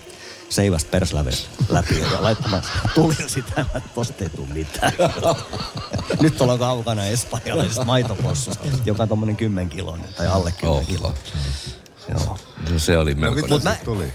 seivästä 0.49 0.91
perslävestä 0.91 1.49
läpi 1.69 1.99
ja 1.99 2.23
laittamaan 2.23 2.63
tulilla 2.95 3.27
sitä, 3.27 3.61
että 3.61 3.81
tosta 3.95 4.23
ei 4.23 4.29
tule 4.29 4.47
mitään. 4.53 4.93
Nyt 6.21 6.41
ollaan 6.41 6.59
kaukana 6.59 7.05
espanjalaisesta 7.05 7.85
maitopossusta, 7.85 8.67
joka 8.85 9.03
on 9.03 9.09
tommonen 9.09 9.35
10 9.37 9.69
kiloinen 9.69 10.09
tai 10.17 10.27
alle 10.27 10.51
10 10.59 10.79
Oh. 10.81 10.87
kiloa. 10.87 11.13
Joo. 12.09 12.37
No, 12.71 12.79
se 12.79 12.97
oli 12.97 13.13
No 13.13 13.19
melko. 13.21 13.35
mitä 13.35 13.47
Mut 13.47 13.63
mä... 13.63 13.75
tuli? 13.85 14.13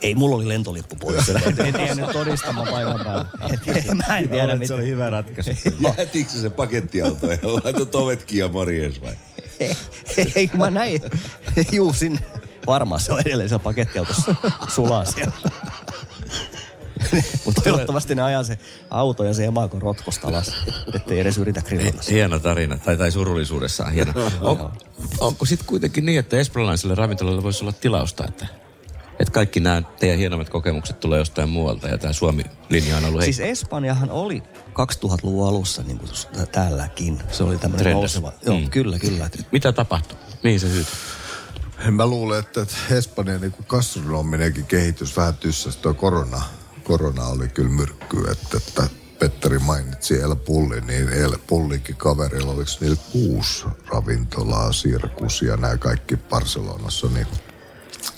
Ei, 0.00 0.14
mulla 0.14 0.36
oli 0.36 0.48
lentolippu 0.48 0.96
pois. 0.96 1.28
en 1.28 1.54
tiedä 1.74 1.94
nyt 1.94 2.10
todistamaan 2.12 2.68
paikan 2.68 3.00
päällä. 3.04 3.24
Mä 4.08 4.18
en 4.18 4.28
tiedä, 4.28 4.56
mitä. 4.56 4.74
hyvä 4.76 5.10
ratkaisu. 5.10 5.50
Jätitkö 5.98 6.32
se 6.32 6.40
se 6.40 6.50
pakettiauto 6.50 7.26
ja 7.32 7.38
laitot 7.64 7.94
ovetkin 7.94 8.38
ja 8.38 8.48
morjens 8.48 9.00
vai? 9.02 9.12
Ei, 9.60 9.76
ei, 10.34 10.50
mä 10.54 10.70
näin. 10.70 11.00
Juu, 11.72 11.92
sinne. 11.92 12.18
Varmaan 12.68 13.00
se 13.00 13.12
on 13.12 13.20
edelleen 13.20 13.48
siellä 13.48 13.62
pakettiautossa 13.62 14.34
sulaa 14.68 15.04
siellä. 15.04 15.32
Mutta 17.44 17.60
toivottavasti 17.62 18.14
ne 18.14 18.22
ajaa 18.22 18.42
se 18.44 18.58
auto 18.90 19.24
ja 19.24 19.34
se 19.34 19.44
emakon 19.44 19.82
rotkosta 19.82 20.28
alas, 20.28 20.52
ettei 20.94 21.20
edes 21.20 21.38
yritä 21.38 21.62
grillata. 21.62 22.02
Hieno 22.10 22.38
tarina, 22.38 22.78
tai, 22.78 22.96
tai 22.96 23.10
surullisuudessaan 23.12 23.92
hieno. 23.92 24.12
On, 24.40 24.72
onko 25.20 25.46
sitten 25.46 25.66
kuitenkin 25.66 26.06
niin, 26.06 26.18
että 26.18 26.36
espanjalaiselle 26.36 26.94
ravintolalle 26.94 27.42
voisi 27.42 27.64
olla 27.64 27.72
tilausta, 27.72 28.24
että, 28.28 28.46
että 29.20 29.32
kaikki 29.32 29.60
nämä 29.60 29.82
teidän 30.00 30.18
hienommat 30.18 30.48
kokemukset 30.48 31.00
tulee 31.00 31.18
jostain 31.18 31.48
muualta 31.48 31.88
ja 31.88 31.98
tämä 31.98 32.12
Suomi-linja 32.12 32.96
on 32.96 33.04
ollut 33.04 33.22
Siis 33.22 33.38
heikko? 33.38 33.52
Espanjahan 33.52 34.10
oli 34.10 34.42
2000-luvun 34.68 35.48
alussa 35.48 35.82
niin 35.82 35.98
kuin 35.98 36.10
täälläkin. 36.52 37.18
Se 37.32 37.42
oli 37.44 37.58
tämmöinen 37.58 37.92
nouseva. 37.92 38.32
Joo, 38.46 38.58
Mm. 38.60 38.70
kyllä, 38.70 38.98
kyllä. 38.98 39.30
Mitä 39.52 39.72
tapahtui? 39.72 40.18
Mihin 40.42 40.60
se 40.60 40.68
syyt? 40.68 40.86
Mä 41.90 42.06
luulen, 42.06 42.38
että 42.38 42.66
Espanjan 42.90 43.40
niin 43.40 43.54
gastronominenkin 43.68 44.66
kehitys 44.66 45.16
vähän 45.16 45.36
tyssäsi. 45.36 45.78
Tuo 45.78 45.94
korona, 45.94 46.42
korona 46.84 47.26
oli 47.26 47.48
kyllä 47.48 47.70
myrkky, 47.70 48.30
että, 48.30 48.56
että 48.56 48.88
Petteri 49.18 49.58
mainitsi 49.58 50.20
El 50.20 50.36
Pulli, 50.36 50.80
niin 50.80 51.08
El 51.08 51.38
Pullinkin 51.46 51.96
kaverilla 51.96 52.52
oliko 52.52 52.70
niillä 52.80 52.96
kuusi 53.12 53.64
ravintolaa, 53.86 54.72
sirkus 54.72 55.42
ja 55.42 55.56
nämä 55.56 55.76
kaikki 55.76 56.16
Barcelonassa, 56.16 57.06
niin 57.06 57.26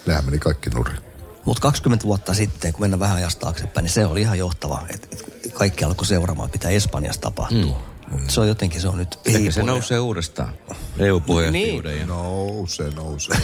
nämä 0.07 0.23
meni 0.23 0.39
kaikki 0.39 0.71
nurin. 0.71 0.99
Mutta 1.45 1.63
20 1.63 2.05
vuotta 2.05 2.35
sitten, 2.35 2.73
kun 2.73 2.81
mennään 2.81 3.01
vähän 3.01 3.17
ajasta 3.17 3.41
taaksepäin, 3.41 3.85
niin 3.85 3.93
se 3.93 4.07
oli 4.07 4.21
ihan 4.21 4.39
johtava. 4.39 4.87
Et, 4.89 5.09
et 5.13 5.53
kaikki 5.53 5.85
alkoi 5.85 6.07
seuraamaan, 6.07 6.51
mitä 6.53 6.69
Espanjassa 6.69 7.21
tapahtuu. 7.21 7.75
Mm. 7.75 7.90
Se 8.29 8.41
on 8.41 8.49
jotenkin, 8.49 8.81
se 8.81 8.89
on 8.89 8.99
nyt 8.99 9.19
Ehkä 9.25 9.51
se 9.51 9.63
nousee 9.63 9.99
uudestaan. 9.99 10.55
EU-puheenjohtajuuden. 10.99 11.97
Niin. 11.97 12.09
Nousee, 12.09 12.91
nousee. 12.91 13.37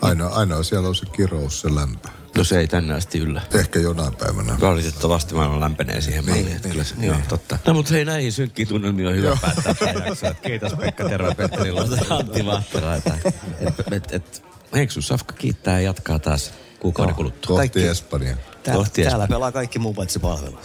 ainoa, 0.00 0.28
ainoa 0.28 0.62
siellä 0.62 0.88
on 0.88 0.94
se 0.94 1.06
kirous, 1.06 1.60
se 1.60 1.74
lämpö. 1.74 2.08
No 2.36 2.44
se 2.44 2.58
ei 2.58 2.68
tänne 2.68 2.94
asti 2.94 3.18
yllä. 3.18 3.42
Ehkä 3.54 3.78
jonain 3.78 4.16
päivänä. 4.16 4.56
Valitettavasti 4.60 5.34
maailma 5.34 5.60
lämpenee 5.60 6.00
siihen 6.00 6.24
malliin. 6.24 6.46
Niin, 6.46 6.60
kyllä 6.60 6.84
se, 6.84 6.94
niin. 6.94 7.06
Joo, 7.06 7.18
totta. 7.28 7.58
No 7.66 7.74
mutta 7.74 7.94
hei 7.94 8.04
näihin 8.04 8.32
synkkiin 8.32 8.68
tunnelmiin 8.68 9.08
on 9.08 9.14
hyvä 9.14 9.38
päättää 9.40 10.34
Kiitos 10.42 10.74
Pekka 10.74 11.08
Terva 11.08 11.34
Petteri 11.34 11.70
Antti 12.10 12.46
Vahtera. 12.46 12.94
Että 12.94 13.14
et, 13.60 13.92
et, 13.92 14.12
et, 14.12 14.42
Henksun 14.74 15.02
Safka 15.02 15.32
kiittää 15.32 15.80
ja 15.80 15.84
jatkaa 15.84 16.18
taas 16.18 16.52
kuukauden 16.80 17.14
kuluttua. 17.14 17.58
Kohti 17.58 17.86
Espanja. 17.86 18.36
Täällä, 18.62 18.78
Kohti 18.78 19.02
täällä 19.02 19.28
pelaa 19.28 19.52
kaikki 19.52 19.78
muu 19.78 19.94
paitsi 19.94 20.18
palvelu. 20.18 20.58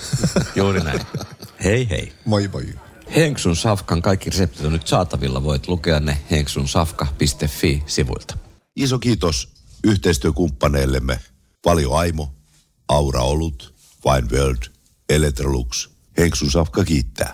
Juuri 0.55 0.79
näin. 0.79 1.01
Hei 1.63 1.89
hei. 1.89 2.13
Moi 2.25 2.47
moi. 2.47 2.88
Henksun 3.15 3.55
Safkan 3.55 4.01
kaikki 4.01 4.29
reseptit 4.29 4.65
on 4.65 4.73
nyt 4.73 4.87
saatavilla. 4.87 5.43
Voit 5.43 5.67
lukea 5.67 5.99
ne 5.99 6.17
henksunsafka.fi-sivuilta. 6.31 8.37
Iso 8.75 8.99
kiitos 8.99 9.49
yhteistyökumppaneillemme 9.83 11.19
Paljon 11.63 11.97
Aimo, 11.97 12.33
Aura 12.87 13.21
Olut, 13.21 13.73
Wine 14.05 14.27
World, 14.31 14.63
Electrolux. 15.09 15.89
Henksun 16.17 16.51
Safka 16.51 16.83
kiittää. 16.83 17.33